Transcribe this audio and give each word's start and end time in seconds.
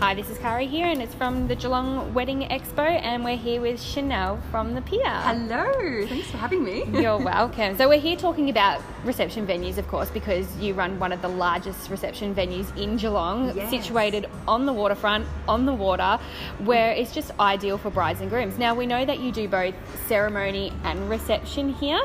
Hi, 0.00 0.14
this 0.14 0.30
is 0.30 0.38
Kari 0.38 0.66
here, 0.68 0.86
and 0.86 1.02
it's 1.02 1.12
from 1.14 1.48
the 1.48 1.56
Geelong 1.56 2.14
Wedding 2.14 2.42
Expo, 2.42 2.78
and 3.02 3.24
we're 3.24 3.36
here 3.36 3.60
with 3.60 3.82
Chanel 3.82 4.40
from 4.52 4.74
the 4.74 4.80
Pier. 4.82 5.02
Hello, 5.04 6.06
thanks 6.06 6.30
for 6.30 6.36
having 6.36 6.62
me. 6.62 6.84
You're 6.92 7.18
welcome. 7.18 7.76
So, 7.76 7.88
we're 7.88 7.98
here 7.98 8.14
talking 8.14 8.48
about 8.48 8.80
reception 9.04 9.44
venues, 9.44 9.76
of 9.76 9.88
course, 9.88 10.08
because 10.08 10.56
you 10.58 10.74
run 10.74 11.00
one 11.00 11.10
of 11.10 11.20
the 11.20 11.28
largest 11.28 11.90
reception 11.90 12.32
venues 12.32 12.74
in 12.76 12.96
Geelong, 12.96 13.56
Yes. 13.56 13.70
situated 13.70 14.26
on 14.46 14.66
the 14.66 14.72
waterfront, 14.72 15.26
on 15.48 15.66
the 15.66 15.74
water, 15.74 16.20
where 16.60 16.92
it's 16.92 17.12
just 17.12 17.32
ideal 17.40 17.76
for 17.76 17.90
brides 17.90 18.20
and 18.20 18.30
grooms. 18.30 18.56
Now, 18.56 18.76
we 18.76 18.86
know 18.86 19.04
that 19.04 19.18
you 19.18 19.32
do 19.32 19.48
both 19.48 19.74
ceremony 20.06 20.72
and 20.84 21.10
reception 21.10 21.74
here, 21.74 22.00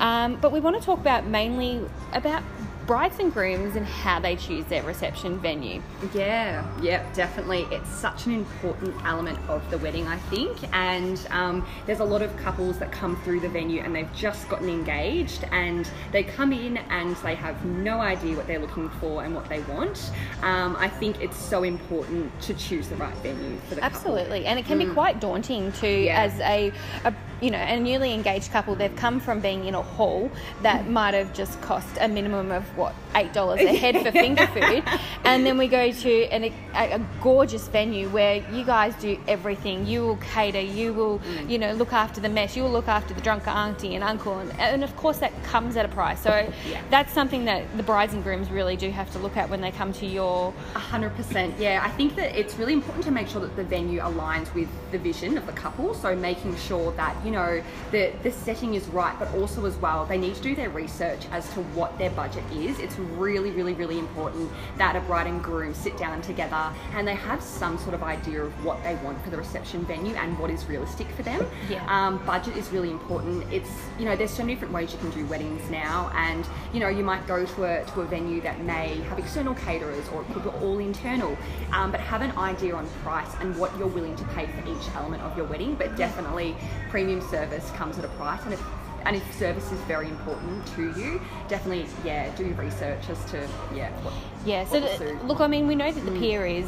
um, 0.00 0.34
but 0.40 0.50
we 0.50 0.58
want 0.58 0.76
to 0.80 0.82
talk 0.84 0.98
about 0.98 1.26
mainly 1.26 1.80
about 2.12 2.42
brides 2.86 3.18
and 3.18 3.32
grooms 3.32 3.74
and 3.76 3.84
how 3.84 4.20
they 4.20 4.36
choose 4.36 4.64
their 4.66 4.82
reception 4.84 5.38
venue. 5.38 5.82
Yeah, 6.14 6.64
yeah, 6.80 7.04
definitely. 7.14 7.66
It's 7.72 7.90
such 7.90 8.26
an 8.26 8.32
important 8.32 8.94
element 9.04 9.38
of 9.48 9.68
the 9.70 9.78
wedding, 9.78 10.06
I 10.06 10.18
think. 10.18 10.56
And 10.72 11.26
um, 11.30 11.66
there's 11.86 12.00
a 12.00 12.04
lot 12.04 12.22
of 12.22 12.34
couples 12.36 12.78
that 12.78 12.92
come 12.92 13.16
through 13.22 13.40
the 13.40 13.48
venue 13.48 13.82
and 13.82 13.94
they've 13.94 14.12
just 14.14 14.48
gotten 14.48 14.68
engaged 14.68 15.44
and 15.50 15.90
they 16.12 16.22
come 16.22 16.52
in 16.52 16.76
and 16.76 17.16
they 17.16 17.34
have 17.34 17.64
no 17.64 18.00
idea 18.00 18.36
what 18.36 18.46
they're 18.46 18.60
looking 18.60 18.88
for 19.00 19.24
and 19.24 19.34
what 19.34 19.48
they 19.48 19.60
want. 19.62 20.12
Um, 20.42 20.76
I 20.78 20.88
think 20.88 21.20
it's 21.20 21.36
so 21.36 21.64
important 21.64 22.38
to 22.42 22.54
choose 22.54 22.88
the 22.88 22.96
right 22.96 23.14
venue 23.16 23.58
for 23.68 23.74
the 23.74 23.80
couple. 23.80 23.96
Absolutely, 23.98 24.46
and 24.46 24.58
it 24.58 24.64
can 24.64 24.78
be 24.78 24.86
quite 24.86 25.20
daunting 25.20 25.72
to 25.72 25.86
Yeah. 25.88 26.22
as 26.22 26.38
a, 26.40 26.72
a 27.04 27.14
you 27.40 27.50
know 27.50 27.58
a 27.58 27.78
newly 27.78 28.12
engaged 28.12 28.50
couple. 28.50 28.74
They've 28.74 28.94
come 28.96 29.20
from 29.20 29.40
being 29.40 29.66
in 29.66 29.74
a 29.74 29.82
hall 29.82 30.30
that 30.62 30.82
mm-hmm. 30.82 30.92
might 30.92 31.14
have 31.14 31.32
just 31.34 31.60
cost 31.60 31.88
a 32.00 32.08
minimum 32.08 32.50
of 32.50 32.64
what 32.76 32.94
eight 33.14 33.32
dollars 33.32 33.60
a 33.60 33.74
head 33.74 34.02
for 34.04 34.12
finger 34.24 34.46
food, 34.48 34.82
and 35.24 35.44
then 35.44 35.58
we 35.58 35.68
go 35.68 35.90
to 35.90 36.24
an, 36.26 36.44
a, 36.74 36.92
a 36.92 37.06
gorgeous 37.22 37.68
venue 37.68 38.08
where 38.08 38.36
you 38.52 38.64
guys 38.64 38.94
do 38.96 39.18
everything. 39.28 39.86
You 39.86 40.02
will 40.02 40.16
cater, 40.16 40.60
you 40.60 40.92
will 40.92 41.18
mm. 41.18 41.50
you 41.50 41.58
know 41.58 41.72
look 41.72 41.92
after 41.92 42.20
the 42.20 42.28
mess, 42.28 42.56
you 42.56 42.62
will 42.62 42.70
look 42.70 42.88
after 42.88 43.14
the 43.14 43.20
drunk 43.20 43.46
auntie 43.46 43.94
and 43.94 44.02
uncle, 44.02 44.38
and, 44.38 44.58
and 44.58 44.84
of 44.84 44.96
course 44.96 45.18
that 45.18 45.32
comes 45.44 45.76
at 45.76 45.84
a 45.84 45.88
price. 45.88 46.20
So 46.20 46.52
Yeah. 46.68 46.82
that's 46.90 47.12
something 47.12 47.44
that 47.46 47.64
the 47.76 47.82
brides 47.82 48.14
and 48.14 48.22
grooms 48.22 48.50
really 48.50 48.76
do 48.76 48.90
have 48.90 49.10
to 49.12 49.18
look 49.18 49.36
at 49.36 49.48
when 49.48 49.60
they 49.60 49.70
come 49.70 49.92
to 49.94 50.06
your 50.06 50.52
A 50.74 50.78
hundred 50.78 51.14
percent. 51.16 51.54
Yeah, 51.58 51.82
I 51.84 51.90
think 51.90 52.16
that 52.16 52.38
it's 52.38 52.54
really 52.54 52.72
important 52.72 53.04
to 53.04 53.10
make 53.10 53.28
sure 53.28 53.40
that 53.40 53.56
the 53.56 53.64
venue 53.64 54.00
aligns 54.00 54.52
with 54.54 54.68
the 54.90 54.98
vision 54.98 55.36
of 55.36 55.46
the 55.46 55.52
couple. 55.52 55.94
So 55.94 56.14
making 56.14 56.56
sure 56.56 56.92
that 56.92 57.16
you 57.26 57.32
know 57.32 57.62
the 57.90 58.12
the 58.22 58.30
setting 58.30 58.74
is 58.74 58.86
right, 58.88 59.18
but 59.18 59.28
also 59.34 59.66
as 59.66 59.76
well 59.78 60.06
they 60.06 60.16
need 60.16 60.36
to 60.36 60.42
do 60.42 60.54
their 60.54 60.70
research 60.70 61.26
as 61.32 61.52
to 61.54 61.60
what 61.74 61.98
their 61.98 62.10
budget 62.10 62.44
is. 62.52 62.78
It's 62.78 62.96
really, 62.98 63.50
really, 63.50 63.74
really 63.74 63.98
important 63.98 64.50
that 64.78 64.94
a 64.94 65.00
bride 65.00 65.26
and 65.26 65.42
groom 65.42 65.74
sit 65.74 65.98
down 65.98 66.22
together 66.22 66.72
and 66.94 67.06
they 67.06 67.16
have 67.16 67.42
some 67.42 67.78
sort 67.78 67.94
of 67.94 68.02
idea 68.04 68.44
of 68.44 68.64
what 68.64 68.82
they 68.84 68.94
want 68.96 69.22
for 69.24 69.30
the 69.30 69.36
reception 69.36 69.84
venue 69.84 70.14
and 70.14 70.38
what 70.38 70.50
is 70.50 70.64
realistic 70.66 71.08
for 71.10 71.24
them. 71.24 71.44
Yeah. 71.68 71.84
Um, 71.88 72.24
budget 72.24 72.56
is 72.56 72.70
really 72.70 72.92
important. 72.92 73.52
It's 73.52 73.70
you 73.98 74.04
know 74.04 74.14
there's 74.14 74.30
so 74.30 74.44
many 74.44 74.54
different 74.54 74.72
ways 74.72 74.92
you 74.92 74.98
can 74.98 75.10
do 75.10 75.26
weddings 75.26 75.68
now, 75.68 76.12
and 76.14 76.46
you 76.72 76.78
know 76.78 76.88
you 76.88 77.02
might 77.02 77.26
go 77.26 77.44
to 77.44 77.64
a 77.64 77.84
to 77.86 78.02
a 78.02 78.04
venue 78.04 78.40
that 78.42 78.60
may 78.62 79.00
have 79.08 79.18
external 79.18 79.54
caterers 79.54 80.08
or 80.10 80.22
it 80.22 80.32
could 80.32 80.44
be 80.44 80.50
all 80.50 80.78
internal, 80.78 81.36
um, 81.72 81.90
but 81.90 81.98
have 81.98 82.22
an 82.22 82.30
idea 82.38 82.74
on 82.74 82.86
price 83.02 83.32
and 83.40 83.56
what 83.58 83.76
you're 83.76 83.88
willing 83.88 84.14
to 84.14 84.24
pay 84.26 84.46
for 84.46 84.60
each 84.68 84.88
element 84.94 85.22
of 85.22 85.36
your 85.36 85.46
wedding. 85.46 85.74
But 85.74 85.96
definitely, 85.96 86.54
premium 86.88 87.15
service 87.20 87.70
comes 87.72 87.98
at 87.98 88.04
a 88.04 88.08
price, 88.08 88.40
and 88.44 88.54
if 88.54 88.62
and 89.04 89.14
if 89.16 89.34
service 89.38 89.70
is 89.70 89.78
very 89.82 90.08
important 90.08 90.66
to 90.74 90.92
you, 91.00 91.20
definitely 91.48 91.86
yeah 92.04 92.34
do 92.36 92.46
research 92.54 93.08
as 93.08 93.24
to 93.30 93.46
yeah 93.74 93.90
what, 94.02 94.12
Yeah, 94.44 94.64
so 94.64 94.72
what 94.80 94.82
will 94.82 94.88
th- 94.98 94.98
suit. 94.98 95.24
look, 95.24 95.40
I 95.40 95.46
mean, 95.46 95.66
we 95.66 95.74
know 95.76 95.92
that 95.92 96.04
the 96.04 96.12
Pier 96.18 96.44
is 96.46 96.66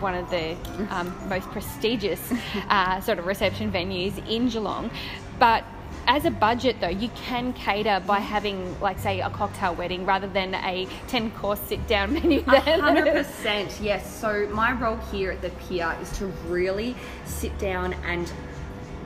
one 0.00 0.14
of 0.14 0.28
the 0.30 0.56
um, 0.90 1.14
most 1.28 1.48
prestigious 1.50 2.20
uh, 2.68 3.00
sort 3.00 3.18
of 3.18 3.26
reception 3.26 3.70
venues 3.72 4.16
in 4.28 4.48
Geelong, 4.48 4.90
but 5.38 5.64
as 6.06 6.26
a 6.26 6.30
budget 6.30 6.76
though, 6.82 6.88
you 6.88 7.08
can 7.16 7.54
cater 7.54 8.02
by 8.06 8.18
having, 8.18 8.78
like, 8.80 8.98
say, 8.98 9.22
a 9.22 9.30
cocktail 9.30 9.74
wedding 9.74 10.04
rather 10.04 10.26
than 10.26 10.54
a 10.56 10.86
10 11.08 11.30
course 11.30 11.60
sit 11.60 11.86
down 11.86 12.12
menu. 12.12 12.42
Hundred 12.42 13.10
percent, 13.10 13.78
yes. 13.80 14.20
So 14.20 14.46
my 14.52 14.72
role 14.72 14.98
here 15.10 15.30
at 15.30 15.40
the 15.40 15.48
Pier 15.50 15.96
is 16.02 16.12
to 16.18 16.26
really 16.46 16.94
sit 17.24 17.56
down 17.58 17.94
and 18.04 18.30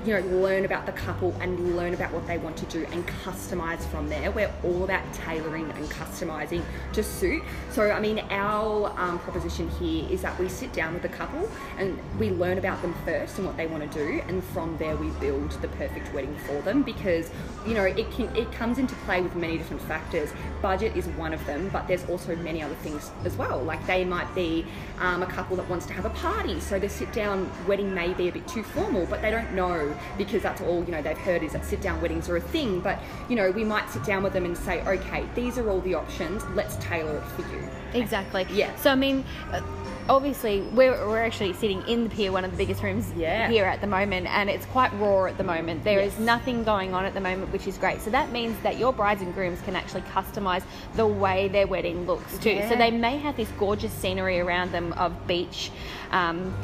you 0.08 0.14
know 0.14 0.38
learn 0.38 0.64
about 0.64 0.86
the 0.86 0.92
couple 0.92 1.34
and 1.42 1.76
learn 1.76 1.92
about 1.92 2.10
what 2.14 2.26
they 2.26 2.38
want 2.38 2.56
to 2.56 2.64
do 2.66 2.86
and 2.92 3.06
customize 3.06 3.86
from 3.90 4.08
there. 4.08 4.30
We're 4.30 4.50
all 4.64 4.84
about 4.84 5.02
tailoring 5.12 5.70
and 5.72 5.84
customizing 5.90 6.64
to 6.94 7.02
suit. 7.02 7.42
So 7.72 7.90
I 7.90 8.00
mean, 8.00 8.20
our 8.30 8.90
um, 8.98 9.18
proposition 9.18 9.68
here 9.72 10.10
is 10.10 10.22
that 10.22 10.38
we 10.40 10.48
sit 10.48 10.72
down 10.72 10.94
with 10.94 11.02
the 11.02 11.10
couple 11.10 11.50
and 11.76 11.98
we 12.18 12.30
learn 12.30 12.56
about 12.56 12.80
them 12.80 12.94
first 13.04 13.36
and 13.36 13.46
what 13.46 13.58
they 13.58 13.66
want 13.66 13.90
to 13.92 13.98
do, 13.98 14.22
and 14.28 14.42
from 14.42 14.78
there 14.78 14.96
we 14.96 15.10
build 15.20 15.50
the 15.60 15.68
perfect 15.68 16.14
wedding 16.14 16.34
for 16.46 16.58
them. 16.62 16.82
Because 16.82 17.30
you 17.66 17.74
know 17.74 17.84
it 17.84 18.10
can 18.12 18.34
it 18.34 18.50
comes 18.52 18.78
into 18.78 18.94
play 19.06 19.20
with 19.20 19.36
many 19.36 19.58
different 19.58 19.82
factors. 19.82 20.32
Budget 20.62 20.96
is 20.96 21.06
one 21.08 21.34
of 21.34 21.44
them, 21.44 21.68
but 21.70 21.86
there's 21.86 22.08
also 22.08 22.34
many 22.36 22.62
other 22.62 22.76
things 22.76 23.10
as 23.26 23.36
well. 23.36 23.62
Like 23.62 23.86
they 23.86 24.06
might 24.06 24.34
be 24.34 24.64
um, 25.00 25.22
a 25.22 25.26
couple 25.26 25.54
that 25.56 25.68
wants 25.68 25.84
to 25.86 25.92
have 25.92 26.06
a 26.06 26.10
party, 26.10 26.60
so 26.60 26.78
the 26.78 26.88
sit 26.88 27.12
down 27.12 27.50
wedding 27.66 27.92
may 27.94 28.14
be 28.14 28.28
a 28.28 28.32
bit 28.32 28.48
too 28.48 28.62
formal, 28.62 29.04
but 29.04 29.20
they 29.20 29.30
don't 29.30 29.52
know 29.52 29.94
because 30.16 30.42
that's 30.42 30.60
all 30.60 30.84
you 30.84 30.92
know 30.92 31.02
they've 31.02 31.18
heard 31.18 31.42
is 31.42 31.52
that 31.52 31.64
sit 31.64 31.80
down 31.80 32.00
weddings 32.00 32.28
are 32.28 32.36
a 32.36 32.40
thing. 32.40 32.80
But 32.80 32.98
you 33.28 33.36
know 33.36 33.50
we 33.50 33.64
might 33.64 33.88
sit 33.90 34.04
down 34.04 34.22
with 34.22 34.32
them 34.32 34.44
and 34.44 34.56
say, 34.56 34.80
okay, 34.82 35.24
these 35.34 35.58
are 35.58 35.68
all 35.68 35.80
the 35.80 35.94
options. 35.94 36.44
Let's 36.54 36.76
tailor 36.76 37.18
it 37.18 37.24
for 37.24 37.42
you. 37.52 37.62
Exactly. 37.94 38.46
Yeah. 38.50 38.74
So 38.76 38.90
I 38.90 38.94
mean, 38.94 39.24
uh, 39.52 39.62
obviously 40.08 40.62
we're, 40.72 41.06
we're 41.06 41.22
actually 41.22 41.52
sitting 41.52 41.82
in 41.86 42.04
the 42.04 42.10
pier, 42.10 42.32
one 42.32 42.44
of 42.44 42.50
the 42.50 42.56
biggest 42.56 42.82
rooms 42.82 43.12
Yeah. 43.16 43.48
here 43.48 43.64
at 43.64 43.80
the 43.80 43.86
moment, 43.86 44.26
and 44.26 44.48
it's 44.48 44.66
quite 44.66 44.92
raw 44.94 45.26
at 45.26 45.36
the 45.38 45.44
moment. 45.44 45.84
There 45.84 46.00
is 46.00 46.12
Yes. 46.14 46.20
nothing 46.20 46.64
going 46.64 46.94
on 46.94 47.04
at 47.04 47.14
the 47.14 47.20
moment, 47.20 47.52
which 47.52 47.66
is 47.66 47.76
great. 47.78 48.00
So 48.00 48.10
that 48.10 48.32
means 48.32 48.58
that 48.62 48.78
your 48.78 48.92
brides 48.92 49.22
and 49.22 49.34
grooms 49.34 49.60
can 49.62 49.76
actually 49.76 50.02
customize 50.02 50.62
the 50.96 51.06
way 51.06 51.48
their 51.48 51.66
wedding 51.66 52.06
looks 52.06 52.38
too. 52.38 52.62
So 52.68 52.76
they 52.76 52.90
may 52.90 53.18
have 53.18 53.36
this 53.36 53.48
gorgeous 53.58 53.92
scenery 53.92 54.40
around 54.40 54.72
them 54.72 54.92
of 54.94 55.26
beach. 55.26 55.70
Um, 56.10 56.54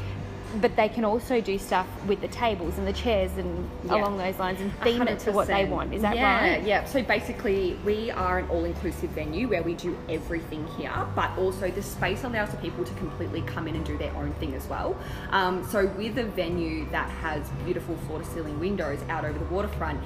but 0.60 0.76
they 0.76 0.88
can 0.88 1.04
also 1.04 1.40
do 1.40 1.58
stuff 1.58 1.86
with 2.06 2.20
the 2.20 2.28
tables 2.28 2.78
and 2.78 2.86
the 2.86 2.92
chairs 2.92 3.30
and 3.36 3.68
Yeah. 3.84 3.96
along 3.96 4.18
those 4.18 4.38
lines 4.38 4.60
and 4.60 4.72
theme 4.80 5.02
it 5.02 5.18
to 5.20 5.32
what 5.32 5.46
they 5.46 5.64
want. 5.64 5.92
Is 5.94 6.02
that 6.02 6.16
yeah, 6.16 6.40
right? 6.40 6.62
Yeah. 6.62 6.84
So 6.84 7.02
basically, 7.02 7.78
we 7.84 8.10
are 8.10 8.38
an 8.38 8.48
all-inclusive 8.48 9.10
venue 9.10 9.48
where 9.48 9.62
we 9.62 9.74
do 9.74 9.96
everything 10.08 10.66
here, 10.78 10.92
but 11.14 11.30
also 11.38 11.70
the 11.70 11.82
space 11.82 12.24
allows 12.24 12.50
the 12.50 12.56
people 12.58 12.84
to 12.84 12.94
completely 12.94 13.42
come 13.42 13.68
in 13.68 13.74
and 13.76 13.84
do 13.84 13.96
their 13.98 14.14
own 14.16 14.32
thing 14.34 14.54
as 14.54 14.66
well. 14.68 14.96
Um, 15.30 15.66
so 15.68 15.86
with 15.86 16.18
a 16.18 16.24
venue 16.24 16.88
that 16.90 17.08
has 17.10 17.48
beautiful 17.64 17.96
floor-to-ceiling 18.06 18.58
windows 18.60 19.00
out 19.08 19.24
over 19.24 19.38
the 19.38 19.44
waterfront, 19.46 20.00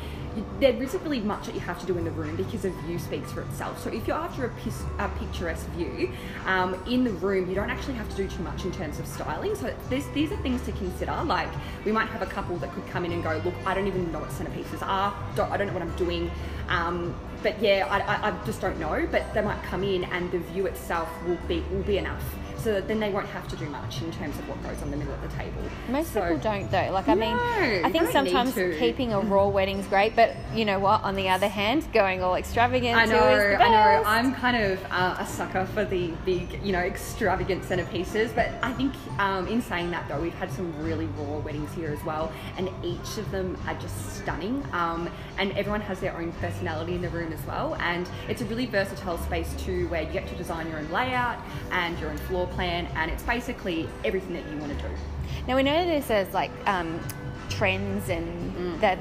there 0.60 0.72
isn't 0.80 1.02
really 1.02 1.20
much 1.20 1.46
that 1.46 1.54
you 1.54 1.60
have 1.60 1.80
to 1.80 1.86
do 1.86 1.96
in 1.98 2.04
the 2.04 2.10
room 2.12 2.36
because 2.36 2.62
the 2.62 2.70
view 2.70 2.98
speaks 2.98 3.32
for 3.32 3.42
itself. 3.42 3.82
So 3.82 3.90
if 3.90 4.06
you're 4.06 4.16
after 4.16 4.44
a, 4.44 4.48
pis- 4.60 4.84
a 4.98 5.08
picturesque 5.18 5.66
view 5.70 6.12
um, 6.46 6.80
in 6.86 7.02
the 7.04 7.10
room, 7.10 7.48
you 7.48 7.54
don't 7.54 7.70
actually 7.70 7.94
have 7.94 8.08
to 8.10 8.16
do 8.16 8.28
too 8.28 8.42
much 8.42 8.64
in 8.64 8.72
terms 8.72 8.98
of 8.98 9.06
styling. 9.06 9.54
So 9.56 9.74
this, 9.88 10.06
these 10.14 10.30
are 10.30 10.37
things 10.42 10.62
to 10.66 10.72
consider. 10.72 11.16
Like 11.24 11.48
we 11.84 11.92
might 11.92 12.08
have 12.08 12.22
a 12.22 12.26
couple 12.26 12.56
that 12.58 12.72
could 12.72 12.86
come 12.88 13.04
in 13.04 13.12
and 13.12 13.22
go, 13.22 13.40
look, 13.44 13.54
I 13.66 13.74
don't 13.74 13.86
even 13.86 14.10
know 14.12 14.20
what 14.20 14.30
centerpieces 14.30 14.86
are. 14.86 15.14
Don't, 15.34 15.50
I 15.50 15.56
don't 15.56 15.68
know 15.68 15.72
what 15.72 15.82
I'm 15.82 15.96
doing. 15.96 16.30
Um, 16.68 17.14
but 17.42 17.60
yeah, 17.60 17.86
I, 17.90 18.00
I, 18.00 18.30
I 18.30 18.44
just 18.44 18.60
don't 18.60 18.78
know. 18.78 19.06
But 19.10 19.32
they 19.34 19.42
might 19.42 19.62
come 19.64 19.82
in 19.84 20.04
and 20.04 20.30
the 20.30 20.38
view 20.38 20.66
itself 20.66 21.08
will 21.26 21.38
be 21.46 21.64
will 21.70 21.82
be 21.82 21.98
enough. 21.98 22.22
So 22.58 22.72
that 22.74 22.88
then 22.88 22.98
they 22.98 23.10
won't 23.10 23.28
have 23.28 23.46
to 23.48 23.56
do 23.56 23.66
much 23.66 24.02
in 24.02 24.10
terms 24.10 24.36
of 24.36 24.48
what 24.48 24.60
goes 24.64 24.82
on 24.82 24.90
the 24.90 24.96
middle 24.96 25.14
of 25.14 25.22
the 25.22 25.28
table. 25.28 25.62
Most 25.88 26.12
So- 26.12 26.22
people 26.22 26.38
don't 26.38 26.68
though. 26.72 26.90
Like 26.90 27.08
I 27.08 27.14
mean, 27.14 27.32
I 27.32 27.90
think 27.90 28.10
sometimes 28.10 28.52
keeping 28.78 29.12
a 29.12 29.20
raw 29.20 29.46
wedding's 29.46 29.86
great, 29.86 30.16
but 30.16 30.34
you 30.52 30.64
know 30.64 30.80
what? 30.80 31.04
On 31.04 31.14
the 31.14 31.28
other 31.28 31.46
hand, 31.46 31.86
going 31.92 32.20
all 32.20 32.34
extravagant 32.34 32.96
I 32.98 33.04
know, 33.04 33.16
I 33.16 33.68
know. 33.68 34.02
I'm 34.04 34.34
kind 34.34 34.56
of 34.56 34.84
uh, 34.90 35.16
a 35.20 35.26
sucker 35.26 35.66
for 35.66 35.84
the 35.84 36.08
big, 36.24 36.60
you 36.64 36.72
know, 36.72 36.80
extravagant 36.80 37.62
centerpieces. 37.62 38.34
But 38.34 38.50
I 38.60 38.72
think, 38.72 38.92
um, 39.20 39.46
in 39.46 39.62
saying 39.62 39.92
that 39.92 40.08
though, 40.08 40.20
we've 40.20 40.34
had 40.34 40.50
some 40.50 40.76
really 40.82 41.06
raw 41.16 41.38
weddings 41.38 41.72
here 41.74 41.90
as 41.90 42.04
well, 42.04 42.32
and 42.56 42.68
each 42.82 43.18
of 43.18 43.30
them 43.30 43.56
are 43.68 43.74
just 43.74 44.16
stunning. 44.16 44.66
Um, 44.72 45.08
and 45.38 45.52
everyone 45.52 45.80
has 45.82 46.00
their 46.00 46.16
own 46.16 46.32
personality 46.32 46.96
in 46.96 47.02
the 47.02 47.08
room 47.10 47.27
as 47.32 47.44
well. 47.46 47.74
And 47.80 48.08
it's 48.28 48.40
a 48.42 48.44
really 48.46 48.66
versatile 48.66 49.18
space 49.18 49.54
too, 49.58 49.88
where 49.88 50.02
you 50.02 50.12
get 50.12 50.26
to 50.28 50.34
design 50.36 50.68
your 50.68 50.78
own 50.78 50.90
layout 50.90 51.38
and 51.70 51.98
your 51.98 52.10
own 52.10 52.18
floor 52.18 52.46
plan, 52.48 52.86
and 52.94 53.10
it's 53.10 53.22
basically 53.22 53.88
everything 54.04 54.32
that 54.34 54.44
you 54.50 54.58
want 54.58 54.76
to 54.76 54.82
do. 54.88 54.94
Now 55.46 55.56
we 55.56 55.62
know 55.62 56.00
there's 56.00 56.32
like 56.34 56.50
um, 56.66 57.00
trends 57.48 58.08
and 58.08 58.26
Mm. 58.58 58.80
that 58.80 58.98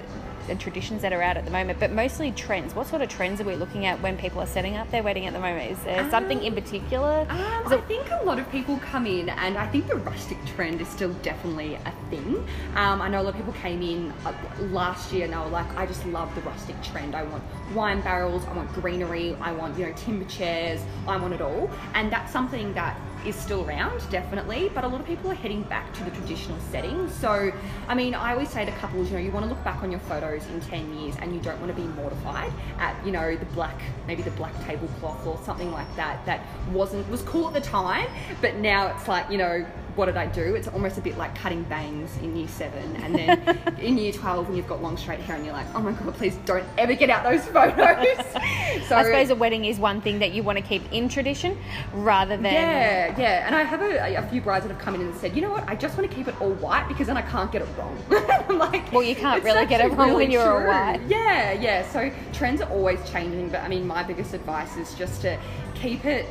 and 0.50 0.60
traditions 0.60 1.02
that 1.02 1.14
are 1.14 1.22
out 1.22 1.38
at 1.38 1.46
the 1.46 1.52
moment, 1.52 1.80
but 1.80 1.92
mostly 1.92 2.32
trends. 2.32 2.76
What 2.76 2.88
sort 2.88 3.02
of 3.02 3.10
trends 3.10 3.42
are 3.42 3.44
we 3.44 3.56
looking 3.56 3.86
at 3.86 4.02
when 4.02 4.18
people 4.18 4.42
are 4.42 4.48
setting 4.48 4.78
up 4.78 4.90
their 4.92 5.04
wedding 5.04 5.26
at 5.26 5.34
the 5.34 5.40
moment? 5.40 5.72
Is 5.72 5.84
there 5.84 6.10
something 6.10 6.44
in 6.44 6.54
particular? 6.54 7.26
Um, 7.30 7.74
I 7.74 7.78
think 7.88 8.10
a 8.12 8.24
lot 8.24 8.40
of 8.40 8.50
people 8.52 8.78
come 8.78 9.06
in, 9.06 9.30
and 9.30 9.58
I 9.58 9.68
think 9.68 9.88
the 9.88 9.96
rustic 9.96 10.38
trend 10.46 10.82
is 10.82 10.88
still 10.88 11.14
definitely 11.16 11.76
a 11.76 11.94
thing. 12.10 12.38
Um, 12.76 13.02
I 13.02 13.10
know 13.10 13.22
a 13.22 13.24
lot 13.24 13.30
of 13.32 13.36
people 13.36 13.54
came 13.54 13.82
in 13.82 14.12
uh, 14.26 14.34
last 14.72 15.12
year 15.12 15.26
and 15.26 15.34
they 15.34 15.38
were 15.38 15.46
like, 15.48 15.70
I 15.76 15.86
just 15.86 16.06
love 16.08 16.34
the 16.36 16.42
rustic 16.42 16.82
trend. 16.84 17.16
I 17.16 17.24
want 17.24 17.44
wine 17.74 18.02
barrels, 18.02 18.46
I 18.46 18.54
want 18.54 18.72
greenery, 18.74 19.36
I 19.42 19.52
want, 19.52 19.78
you 19.78 19.86
know, 19.86 19.94
timber 19.94 20.26
chairs, 20.26 20.82
I 21.08 21.18
want 21.18 21.34
it 21.34 21.42
all. 21.42 21.70
And 21.94 22.12
that's 22.12 22.32
something 22.32 22.74
that 22.74 23.00
is 23.26 23.36
still 23.36 23.68
around, 23.68 24.02
definitely, 24.10 24.70
but 24.74 24.84
a 24.84 24.88
lot 24.88 25.00
of 25.00 25.08
people 25.08 25.32
are 25.32 25.36
heading 25.36 25.64
back 25.64 25.94
to 25.94 26.04
the 26.04 26.12
traditional 26.12 26.60
setting. 26.72 27.10
So, 27.10 27.52
I 27.88 27.96
mean, 27.96 28.14
I 28.14 28.34
always 28.34 28.50
say 28.50 28.66
to 28.66 28.72
couples, 28.74 29.10
you 29.10 29.18
know, 29.18 29.24
you 29.24 29.32
want 29.32 29.46
to 29.46 29.50
look 29.50 29.64
back 29.64 29.84
on 29.84 29.92
your 29.92 30.00
photos 30.02 30.46
in 30.48 30.62
10 30.62 30.98
years 30.98 31.16
and 31.22 31.34
you 31.34 31.42
don't 31.42 31.60
want 31.60 31.76
to 31.76 31.82
be 31.82 31.88
mortified 31.90 32.52
at, 32.80 33.04
you 33.06 33.12
know, 33.12 33.36
the 33.36 33.46
black, 33.48 33.80
maybe 34.08 34.22
the 34.22 34.32
black 34.32 34.54
tablecloth 34.66 35.26
or 35.26 35.40
something 35.44 35.72
like 35.72 35.94
that, 35.96 36.26
that 36.26 36.42
wasn't, 36.72 37.08
was 37.10 37.22
cool 37.24 37.48
at 37.48 37.54
the 37.54 37.62
time, 37.62 38.08
but 38.42 38.56
now 38.56 38.88
it's 38.88 39.08
like, 39.08 39.30
you 39.30 39.38
know, 39.38 39.66
what 39.98 40.06
did 40.06 40.16
I 40.16 40.28
do? 40.28 40.56
It's 40.56 40.68
almost 40.68 40.98
a 40.98 41.02
bit 41.02 41.18
like 41.18 41.34
cutting 41.36 41.64
bangs 41.64 42.16
in 42.18 42.36
year 42.36 42.48
seven, 42.48 42.96
and 42.98 43.16
then 43.16 43.60
in 43.80 43.98
year 43.98 44.14
12 44.14 44.48
when 44.48 44.56
you've 44.56 44.68
got 44.68 44.82
long 44.82 44.96
straight 44.96 45.20
hair 45.20 45.36
and 45.36 45.44
you're 45.44 45.54
like, 45.56 45.66
oh 45.74 45.80
my 45.82 45.92
god, 45.92 46.14
please 46.14 46.36
don't 46.46 46.66
ever 46.78 46.94
get 46.94 47.10
out 47.10 47.24
those 47.24 47.44
photos. 47.46 48.16
so 48.88 48.96
I 48.96 49.04
suppose 49.04 49.32
a 49.32 49.36
wedding 49.36 49.66
is 49.66 49.80
one 49.80 50.00
thing 50.02 50.20
that 50.20 50.32
you 50.34 50.44
want 50.44 50.58
to 50.60 50.64
keep 50.64 50.84
in 50.94 51.10
tradition 51.10 51.58
rather 51.94 52.38
than. 52.38 52.46
yeah, 52.46 53.20
yeah. 53.20 53.48
And 53.48 53.56
I 53.56 53.64
have 53.64 53.82
a, 53.82 54.16
a 54.16 54.30
few 54.30 54.40
brides 54.40 54.66
that 54.66 54.74
have 54.74 54.82
come 54.82 54.94
in 54.96 55.02
and 55.02 55.16
said, 55.16 55.36
you 55.36 55.42
know 55.42 55.52
what, 55.52 55.68
I 55.68 55.76
just 55.76 55.98
want 55.98 56.10
to 56.10 56.16
keep 56.16 56.28
it 56.28 56.40
all 56.40 56.54
white 56.54 56.88
because 56.88 57.08
then 57.08 57.18
I 57.18 57.24
can't 57.24 57.52
get 57.52 57.64
it 57.64 57.68
wrong. 57.78 57.98
Like, 58.58 58.92
Well, 58.92 59.04
you 59.04 59.16
can't 59.16 59.44
really 59.44 59.66
get 59.66 59.82
it 59.82 59.92
wrong 59.94 60.14
when 60.14 60.32
you're 60.32 60.42
all 60.42 60.60
true." 60.60 60.70
white. 60.70 61.02
Yeah, 61.08 61.52
yeah. 61.54 61.88
So 61.92 62.12
trends 62.34 62.62
are 62.62 62.70
always 62.72 63.00
changing, 63.10 63.50
but 63.50 63.62
I 63.62 63.68
mean, 63.68 63.86
my 63.86 64.04
biggest 64.04 64.34
advice 64.34 64.78
is 64.78 64.94
just 64.96 65.22
to 65.22 65.38
keep 65.76 66.06
it 66.06 66.26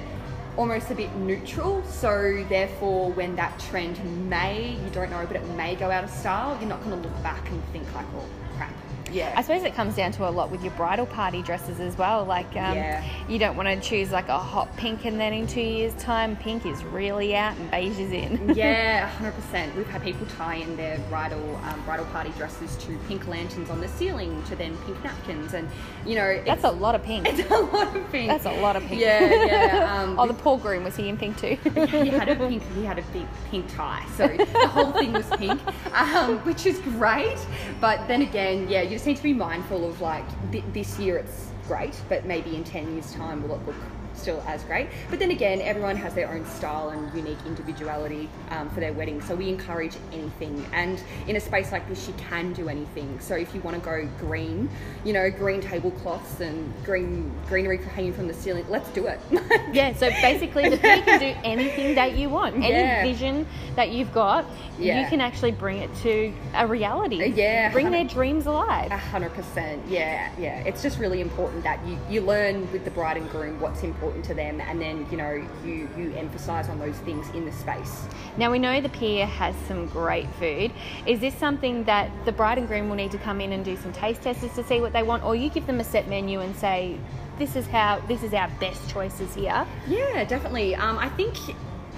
almost 0.56 0.90
a 0.90 0.94
bit 0.94 1.14
neutral. 1.16 1.82
So 1.84 2.44
therefore, 2.48 3.12
when 3.12 3.36
that 3.36 3.58
trend 3.58 3.98
may, 4.28 4.72
you 4.72 4.90
don't 4.90 5.10
know, 5.10 5.24
but 5.26 5.36
it 5.36 5.48
may 5.50 5.74
go 5.74 5.90
out 5.90 6.04
of 6.04 6.10
style, 6.10 6.56
you're 6.60 6.68
not 6.68 6.82
going 6.84 7.00
to 7.00 7.08
look 7.08 7.22
back 7.22 7.50
and 7.50 7.62
think 7.72 7.92
like, 7.94 8.06
oh, 8.16 8.28
crap. 8.56 8.72
Yeah. 9.12 9.32
I 9.36 9.42
suppose 9.42 9.62
it 9.62 9.74
comes 9.74 9.94
down 9.94 10.12
to 10.12 10.28
a 10.28 10.30
lot 10.30 10.50
with 10.50 10.62
your 10.62 10.72
bridal 10.72 11.06
party 11.06 11.42
dresses 11.42 11.80
as 11.80 11.96
well. 11.96 12.24
Like, 12.24 12.46
um, 12.56 12.76
Yeah. 12.76 13.04
you 13.28 13.38
don't 13.38 13.56
want 13.56 13.68
to 13.68 13.80
choose 13.88 14.10
like 14.12 14.28
a 14.28 14.38
hot 14.38 14.74
pink, 14.76 15.04
and 15.04 15.20
then 15.20 15.32
in 15.32 15.46
two 15.46 15.60
years' 15.60 15.94
time, 15.94 16.36
pink 16.36 16.66
is 16.66 16.82
really 16.84 17.34
out 17.36 17.56
and 17.56 17.70
beige 17.70 17.98
is 17.98 18.12
in. 18.12 18.52
yeah, 18.54 19.08
100%. 19.52 19.74
We've 19.76 19.86
had 19.88 20.02
people 20.02 20.26
tie 20.36 20.56
in 20.56 20.76
their 20.76 20.98
bridal 21.08 21.56
um, 21.64 21.82
bridal 21.84 22.06
party 22.06 22.30
dresses 22.36 22.76
to 22.78 22.96
pink 23.08 23.26
lanterns 23.28 23.70
on 23.70 23.80
the 23.80 23.88
ceiling, 23.88 24.42
to 24.44 24.56
then 24.56 24.76
pink 24.78 25.02
napkins, 25.04 25.54
and 25.54 25.68
you 26.04 26.14
know, 26.16 26.42
That's 26.44 26.64
a 26.64 26.70
lot 26.70 26.94
of 26.94 27.02
pink. 27.02 27.26
it's 27.28 27.50
a 27.50 27.58
lot 27.58 27.94
of 27.96 28.10
pink. 28.12 28.28
That's 28.28 28.46
a 28.46 28.60
lot 28.60 28.76
of 28.76 28.82
pink. 28.84 29.00
Yeah, 29.00 29.44
yeah. 29.44 30.02
Um, 30.02 30.18
oh, 30.18 30.26
the 30.26 30.34
poor 30.34 30.58
groom 30.58 30.84
was 30.84 30.96
he 30.96 31.08
in 31.08 31.16
pink 31.16 31.38
too? 31.38 31.56
he 31.64 32.08
had 32.08 32.28
a 32.28 32.36
pink 32.36 32.62
he 32.74 32.84
had 32.84 32.98
a 32.98 33.02
big 33.12 33.26
pink 33.50 33.66
tie 33.74 34.04
so 34.16 34.26
the 34.28 34.68
whole 34.68 34.92
thing 34.92 35.12
was 35.12 35.26
pink 35.36 35.60
um, 35.94 36.38
which 36.40 36.66
is 36.66 36.78
great 36.80 37.36
but 37.80 38.06
then 38.08 38.22
again 38.22 38.68
yeah 38.68 38.82
you 38.82 38.95
just 38.96 39.06
need 39.06 39.16
to 39.18 39.22
be 39.22 39.34
mindful 39.34 39.86
of 39.86 40.00
like 40.00 40.24
th- 40.50 40.64
this 40.72 40.98
year 40.98 41.18
it's 41.18 41.50
great 41.68 42.00
but 42.08 42.24
maybe 42.24 42.54
in 42.56 42.64
10 42.64 42.92
years 42.92 43.12
time 43.12 43.42
will 43.46 43.56
it 43.56 43.66
look 43.66 43.76
still 44.14 44.42
as 44.46 44.62
great 44.64 44.88
but 45.10 45.18
then 45.18 45.30
again 45.30 45.60
everyone 45.60 45.94
has 45.94 46.14
their 46.14 46.30
own 46.32 46.42
style 46.46 46.88
and 46.88 47.14
unique 47.14 47.36
individuality 47.44 48.30
um, 48.50 48.66
for 48.70 48.80
their 48.80 48.94
wedding 48.94 49.20
so 49.20 49.34
we 49.34 49.46
encourage 49.50 49.94
anything 50.10 50.64
and 50.72 51.02
in 51.28 51.36
a 51.36 51.40
space 51.40 51.70
like 51.70 51.86
this 51.86 52.08
you 52.08 52.14
can 52.14 52.50
do 52.54 52.66
anything 52.70 53.20
so 53.20 53.34
if 53.34 53.54
you 53.54 53.60
want 53.60 53.76
to 53.76 53.82
go 53.84 54.08
green 54.18 54.70
you 55.04 55.12
know 55.12 55.30
green 55.30 55.60
tablecloths 55.60 56.40
and 56.40 56.72
green 56.82 57.30
greenery 57.46 57.76
hanging 57.76 58.12
from 58.14 58.26
the 58.26 58.32
ceiling 58.32 58.64
let's 58.70 58.88
do 58.90 59.06
it 59.06 59.20
yeah. 59.72 59.92
So 59.94 60.08
basically, 60.10 60.68
the 60.70 60.76
pier 60.78 61.02
can 61.02 61.20
do 61.20 61.34
anything 61.44 61.94
that 61.94 62.16
you 62.16 62.28
want. 62.30 62.56
Any 62.56 62.68
Yeah. 62.68 63.02
vision 63.02 63.46
that 63.74 63.90
you've 63.90 64.12
got, 64.12 64.44
Yeah. 64.78 65.00
you 65.02 65.08
can 65.08 65.20
actually 65.20 65.52
bring 65.52 65.78
it 65.78 65.94
to 66.02 66.32
a 66.54 66.66
reality. 66.66 67.32
Yeah, 67.34 67.70
Bring 67.72 67.90
their 67.90 68.04
dreams 68.04 68.46
alive. 68.46 68.90
A 68.90 68.96
hundred 68.96 69.32
percent, 69.34 69.82
yeah, 69.88 70.30
yeah. 70.38 70.60
It's 70.64 70.82
just 70.82 70.98
really 70.98 71.20
important 71.20 71.55
that 71.62 71.84
you, 71.86 71.98
you 72.08 72.20
learn 72.20 72.70
with 72.72 72.84
the 72.84 72.90
bride 72.90 73.16
and 73.16 73.28
groom 73.30 73.60
what's 73.60 73.82
important 73.82 74.24
to 74.26 74.34
them, 74.34 74.60
and 74.60 74.80
then 74.80 75.06
you 75.10 75.16
know 75.16 75.32
you 75.64 75.88
you 75.96 76.14
emphasize 76.16 76.68
on 76.68 76.78
those 76.78 76.96
things 76.98 77.28
in 77.30 77.44
the 77.44 77.52
space. 77.52 78.06
Now 78.36 78.50
we 78.50 78.58
know 78.58 78.80
the 78.80 78.88
pier 78.88 79.26
has 79.26 79.54
some 79.68 79.86
great 79.86 80.28
food. 80.34 80.72
Is 81.06 81.20
this 81.20 81.34
something 81.34 81.84
that 81.84 82.10
the 82.24 82.32
bride 82.32 82.58
and 82.58 82.68
groom 82.68 82.88
will 82.88 82.96
need 82.96 83.12
to 83.12 83.18
come 83.18 83.40
in 83.40 83.52
and 83.52 83.64
do 83.64 83.76
some 83.76 83.92
taste 83.92 84.22
testers 84.22 84.54
to 84.54 84.64
see 84.64 84.80
what 84.80 84.92
they 84.92 85.02
want, 85.02 85.24
or 85.24 85.34
you 85.34 85.50
give 85.50 85.66
them 85.66 85.80
a 85.80 85.84
set 85.84 86.08
menu 86.08 86.40
and 86.40 86.54
say, 86.56 86.98
"This 87.38 87.56
is 87.56 87.66
how 87.66 88.00
this 88.08 88.22
is 88.22 88.34
our 88.34 88.48
best 88.60 88.88
choices 88.90 89.34
here." 89.34 89.66
Yeah, 89.86 90.24
definitely. 90.24 90.74
Um, 90.74 90.98
I 90.98 91.08
think 91.10 91.34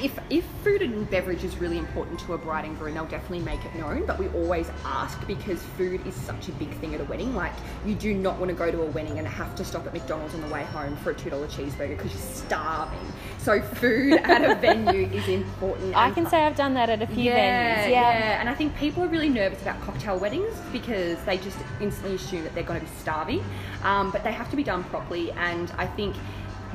if 0.00 0.19
if 0.31 0.45
food 0.62 0.83
and 0.83 1.09
beverage 1.11 1.45
is 1.45 1.56
really 1.59 1.79
important 1.79 2.19
to 2.21 2.35
a 2.35 2.39
bride 2.39 2.65
and 2.65 2.79
groom, 2.79 2.95
they'll 2.95 3.06
definitely 3.06 3.41
make 3.41 3.65
it 3.65 3.75
known. 3.75 4.06
But 4.06 4.19
we 4.19 4.29
always 4.29 4.71
ask 4.85 5.25
because 5.27 5.62
food 5.77 6.06
is 6.06 6.15
such 6.15 6.49
a 6.49 6.53
big 6.53 6.71
thing 6.75 6.95
at 6.95 7.00
a 7.00 7.05
wedding. 7.05 7.35
Like 7.35 7.53
you 7.85 7.95
do 7.95 8.15
not 8.15 8.39
want 8.39 8.50
to 8.50 8.56
go 8.56 8.71
to 8.71 8.83
a 8.83 8.87
wedding 8.87 9.19
and 9.19 9.27
have 9.27 9.55
to 9.56 9.65
stop 9.65 9.87
at 9.87 9.93
McDonald's 9.93 10.35
on 10.35 10.41
the 10.41 10.49
way 10.49 10.65
home 10.65 10.97
for 10.99 11.11
a 11.11 11.15
two 11.15 11.31
dollar 11.31 11.47
cheeseburger 11.49 11.97
because 11.97 12.12
you're 12.12 12.47
starving. 12.47 13.12
So 13.39 13.61
food 13.61 14.12
at 14.25 14.43
a 14.43 14.55
venue 14.56 15.09
is 15.09 15.29
important. 15.29 15.97
I 15.97 16.11
can 16.11 16.27
say 16.27 16.44
I've 16.44 16.56
done 16.56 16.75
that 16.75 16.91
at 16.91 17.03
a 17.03 17.06
few 17.06 17.31
venues. 17.31 17.91
Yeah. 17.91 18.41
and 18.41 18.49
I 18.49 18.55
think 18.55 18.77
people 18.77 19.03
are 19.05 19.09
really 19.09 19.29
nervous 19.29 19.62
about 19.62 19.81
cocktail 19.83 20.19
weddings 20.19 20.55
because 20.73 21.23
they 21.25 21.39
just 21.39 21.59
instantly 21.81 22.17
assume 22.17 22.44
that 22.44 22.55
they're 22.55 22.65
going 22.65 22.81
to 22.81 22.87
be 22.87 22.93
starving. 22.99 23.44
Um, 23.83 24.11
but 24.11 24.25
they 24.25 24.33
have 24.33 24.51
to 24.51 24.56
be 24.56 24.65
done 24.65 24.83
properly, 24.85 25.31
and 25.33 25.71
I 25.79 25.87
think 25.87 26.17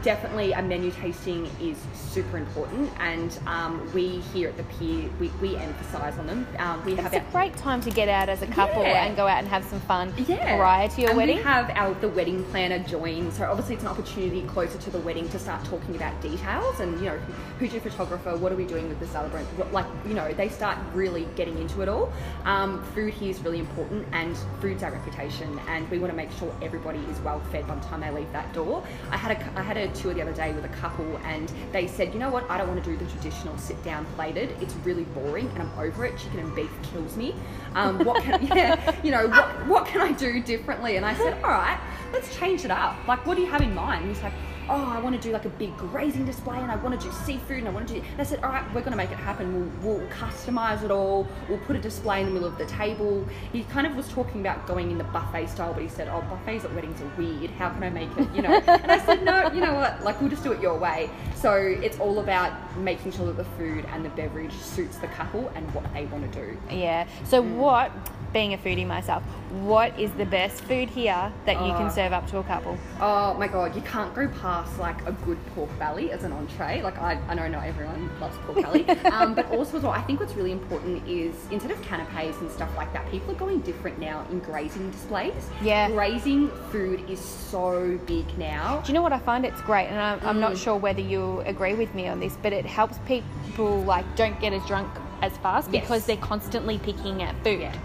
definitely 0.04 0.52
a 0.52 0.62
menu 0.62 0.92
tasting 0.92 1.50
is 1.62 1.78
super 1.94 2.38
important. 2.38 2.92
And 3.00 3.40
um, 3.48 3.92
we 3.94 4.20
here 4.34 4.50
at 4.50 4.58
the 4.58 4.64
Pier, 4.64 5.10
we, 5.20 5.30
we 5.42 5.56
emphasise 5.56 6.18
on 6.20 6.28
them. 6.28 6.46
Um, 6.60 6.84
we 6.86 6.96
have 6.96 7.14
It's 7.14 7.16
a 7.16 7.26
our, 7.26 7.32
great 7.32 7.58
time 7.58 7.82
to 7.82 7.90
get 7.90 8.10
out 8.10 8.30
as 8.30 8.42
a 8.42 8.48
couple 8.48 8.84
Yeah. 8.84 9.06
and 9.06 9.16
go 9.16 9.26
out 9.28 9.40
and 9.40 9.48
have 9.48 9.64
some 9.64 9.80
fun 9.82 10.14
yeah. 10.28 10.58
prior 10.58 10.88
to 10.90 11.02
your 11.02 11.12
and 11.12 11.18
wedding. 11.18 11.38
We 11.38 11.44
have 11.44 11.70
our 11.72 11.94
the 11.96 12.10
wedding 12.10 12.44
planner 12.46 12.80
join, 12.80 13.32
so 13.32 13.46
obviously 13.50 13.76
it's 13.76 13.84
an 13.84 13.90
opportunity 13.90 14.42
closer 14.44 14.78
to 14.78 14.90
the 14.90 15.00
wedding 15.00 15.30
to 15.30 15.40
start 15.40 15.64
talking 15.66 15.96
about 15.96 16.20
details 16.22 16.80
and 16.80 17.00
you 17.00 17.06
know 17.06 17.18
who's 17.60 17.72
your 17.72 17.82
photographer, 17.82 18.36
what 18.36 18.52
are 18.52 18.56
we 18.56 18.66
doing 18.66 18.90
with 18.90 19.00
the 19.00 19.08
celebrant, 19.08 19.48
what, 19.58 19.72
like 19.72 19.86
you 20.06 20.14
know 20.14 20.34
they 20.34 20.50
start 20.50 20.78
really 20.94 21.28
getting 21.36 21.58
into 21.58 21.82
it 21.82 21.88
all. 21.88 22.12
Um, 22.44 22.84
food 22.94 23.14
here 23.14 23.30
is 23.30 23.40
really 23.42 23.60
important, 23.60 24.06
and 24.12 24.36
food's 24.60 24.84
our 24.84 24.92
reputation, 24.92 25.60
and 25.70 25.90
we 25.90 26.00
want 26.00 26.12
to 26.12 26.18
make 26.18 26.32
sure 26.32 26.54
everybody 26.62 27.00
is 27.12 27.20
well 27.22 27.40
fed 27.52 27.66
by 27.68 27.76
the 27.76 27.82
time 27.86 28.02
they 28.02 28.12
leave 28.12 28.32
that 28.34 28.52
door. 28.54 28.84
I 29.12 29.18
had 29.18 29.38
a 29.38 29.60
I 29.60 29.64
had 29.64 29.78
a 29.78 29.88
tour 29.94 30.14
the 30.14 30.22
other 30.22 30.34
day 30.34 30.52
with 30.54 30.66
a 30.66 30.70
couple, 30.70 31.18
and 31.26 31.52
they 31.72 31.88
said, 31.88 32.14
you 32.14 32.20
know 32.20 32.30
what, 32.30 32.50
I 32.50 32.58
don't 32.58 32.68
want 32.68 32.84
to 32.84 32.90
do 32.90 32.98
the 32.98 33.10
traditional 33.12 33.58
sit 33.58 33.82
down 33.84 34.06
plated. 34.16 34.56
It's 34.62 34.74
really 34.84 35.04
boring, 35.04 35.48
and 35.50 35.64
I'm 35.64 35.80
over 35.80 36.06
it. 36.06 36.18
Chicken 36.18 36.40
and 36.40 36.56
beef 36.56 36.72
kills 36.82 37.16
me. 37.18 37.36
Um, 37.76 38.04
what 38.04 38.24
can 38.24 38.46
yeah, 38.56 38.96
you 39.04 39.12
know 39.12 39.28
what 39.28 39.68
what 39.68 39.86
can 39.86 40.02
I 40.02 40.12
do 40.12 40.42
differently? 40.42 40.98
And 40.98 41.06
I 41.06 41.16
said, 41.16 41.42
all 41.44 41.52
right, 41.52 41.80
let's 42.12 42.36
change 42.36 42.66
it 42.66 42.72
up. 42.72 42.96
Like, 43.08 43.26
what 43.26 43.36
do 43.36 43.42
you 43.42 43.50
have 43.50 43.62
in 43.62 43.74
mind? 43.74 44.06
And 44.06 44.14
he's 44.14 44.24
like, 44.24 44.34
oh, 44.70 44.86
I 44.86 45.00
want 45.00 45.16
to 45.16 45.22
do 45.22 45.32
like 45.32 45.46
a 45.46 45.50
big 45.50 45.76
grazing 45.78 46.26
display, 46.26 46.58
and 46.60 46.72
I 46.72 46.76
want 46.78 47.00
to 47.00 47.08
do 47.08 47.14
seafood, 47.26 47.60
and 47.60 47.68
I 47.68 47.72
want 47.72 47.88
to 47.88 47.94
do. 47.96 48.02
And 48.12 48.22
I 48.22 48.24
said, 48.24 48.44
all 48.44 48.50
right, 48.52 48.64
we're 48.74 48.82
going 48.82 48.92
to 48.92 48.98
make 48.98 49.12
it 49.12 49.18
happen. 49.18 49.72
We'll, 49.82 49.98
we'll 50.00 50.08
customize 50.10 50.84
it 50.84 50.92
all. 50.92 51.28
We'll 51.50 51.60
put 51.60 51.76
a 51.76 51.80
display 51.80 52.22
in 52.22 52.28
the 52.28 52.32
middle 52.34 52.48
of 52.48 52.58
the 52.58 52.66
table. 52.66 53.26
He 53.52 53.64
kind 53.66 53.86
of 53.88 53.96
was 53.96 54.08
talking 54.10 54.42
about 54.42 54.66
going 54.68 54.92
in 54.92 54.98
the 54.98 55.04
buffet 55.06 55.48
style, 55.48 55.74
but 55.74 55.84
he 55.84 55.90
said, 55.90 56.08
oh, 56.08 56.22
buffets 56.30 56.66
at 56.66 56.74
weddings 56.74 57.02
are 57.02 57.12
weird. 57.18 57.52
How 57.52 57.70
can 57.70 57.84
I 57.84 57.90
make 57.90 58.10
it? 58.18 58.28
You 58.36 58.42
know. 58.44 58.54
and 58.68 58.92
I 58.92 59.00
said, 59.06 59.24
no, 59.24 59.52
you 59.52 59.62
know 59.62 59.74
what? 59.74 60.04
Like, 60.04 60.20
we'll 60.22 60.30
just 60.30 60.44
do 60.44 60.52
it 60.52 60.62
your 60.62 60.78
way. 60.78 61.10
So 61.36 61.54
it's 61.56 62.00
all 62.00 62.20
about 62.20 62.54
making 62.78 63.12
sure 63.12 63.26
that 63.28 63.38
the 63.38 63.44
food 63.58 63.86
and 63.92 64.04
the 64.06 64.10
beverage 64.10 64.54
suits 64.54 64.98
the 64.98 65.08
couple 65.08 65.50
and 65.56 65.72
what 65.74 65.92
they 65.94 66.06
want 66.06 66.32
to 66.32 66.40
do. 66.40 66.58
Yeah. 66.70 67.06
So 67.26 67.42
Mm. 67.44 67.56
what, 67.58 67.92
being 68.32 68.54
a 68.54 68.58
foodie 68.58 68.88
myself, 68.88 69.22
what 69.62 69.98
is 70.00 70.10
the 70.14 70.26
best 70.26 70.62
food 70.64 70.90
here 70.90 71.32
that 71.46 71.56
you 71.66 71.74
can 71.74 71.88
Oh. 71.88 71.90
serve 71.90 72.14
up 72.14 72.26
to 72.28 72.38
a 72.38 72.44
couple? 72.44 72.78
Oh 73.02 73.34
my 73.36 73.48
god, 73.48 73.76
you 73.76 73.82
can't 73.82 74.14
go 74.16 74.28
past 74.28 74.53
like 74.80 75.06
a 75.08 75.12
good 75.26 75.38
pork 75.56 75.70
belly 75.80 76.12
as 76.12 76.24
an 76.24 76.32
entree. 76.32 76.82
Like 76.82 76.98
I, 77.00 77.14
I 77.28 77.34
know 77.34 77.48
not 77.48 77.64
everyone 77.66 78.10
loves 78.20 78.38
pork 78.46 78.62
belly, 78.62 78.88
um, 79.12 79.34
but 79.34 79.50
also 79.52 79.78
as 79.78 79.84
well, 79.84 79.92
I 79.92 80.02
think 80.02 80.20
what's 80.20 80.34
really 80.34 80.52
important 80.52 81.08
is 81.08 81.34
instead 81.52 81.72
of 81.72 81.82
canapes 81.82 82.38
and 82.40 82.50
stuff 82.52 82.70
like 82.78 82.92
that, 82.94 83.10
people 83.12 83.32
are 83.32 83.38
going 83.38 83.60
different 83.62 84.00
now 84.00 84.26
in 84.32 84.40
grazing 84.40 84.90
displays. 84.92 85.34
Yeah. 85.62 85.90
grazing 85.90 86.50
food 86.72 87.10
is 87.10 87.20
so 87.20 88.00
big 88.06 88.26
now. 88.38 88.82
Do 88.82 88.88
you 88.92 88.94
know 88.94 89.02
what 89.02 89.14
I 89.14 89.20
find? 89.20 89.46
It's 89.46 89.62
great, 89.62 89.88
and 89.88 90.00
I'm, 90.00 90.20
I'm 90.28 90.40
not 90.40 90.54
Mm. 90.54 90.64
sure 90.64 90.76
whether 90.78 91.02
you 91.02 91.42
agree 91.42 91.74
with 91.74 91.94
me 91.96 92.08
on 92.08 92.20
this, 92.20 92.38
but 92.44 92.54
it 92.54 92.66
helps 92.66 92.98
people 93.08 93.82
like 93.84 94.06
don't 94.16 94.40
get 94.40 94.54
as 94.54 94.64
drunk 94.68 94.88
as 95.22 95.36
fast 95.38 95.70
Yes. 95.72 95.82
because 95.82 96.06
they're 96.06 96.18
constantly 96.18 96.78
picking 96.80 97.24
at 97.24 97.34
food. 97.44 97.62
Yeah. 97.62 97.76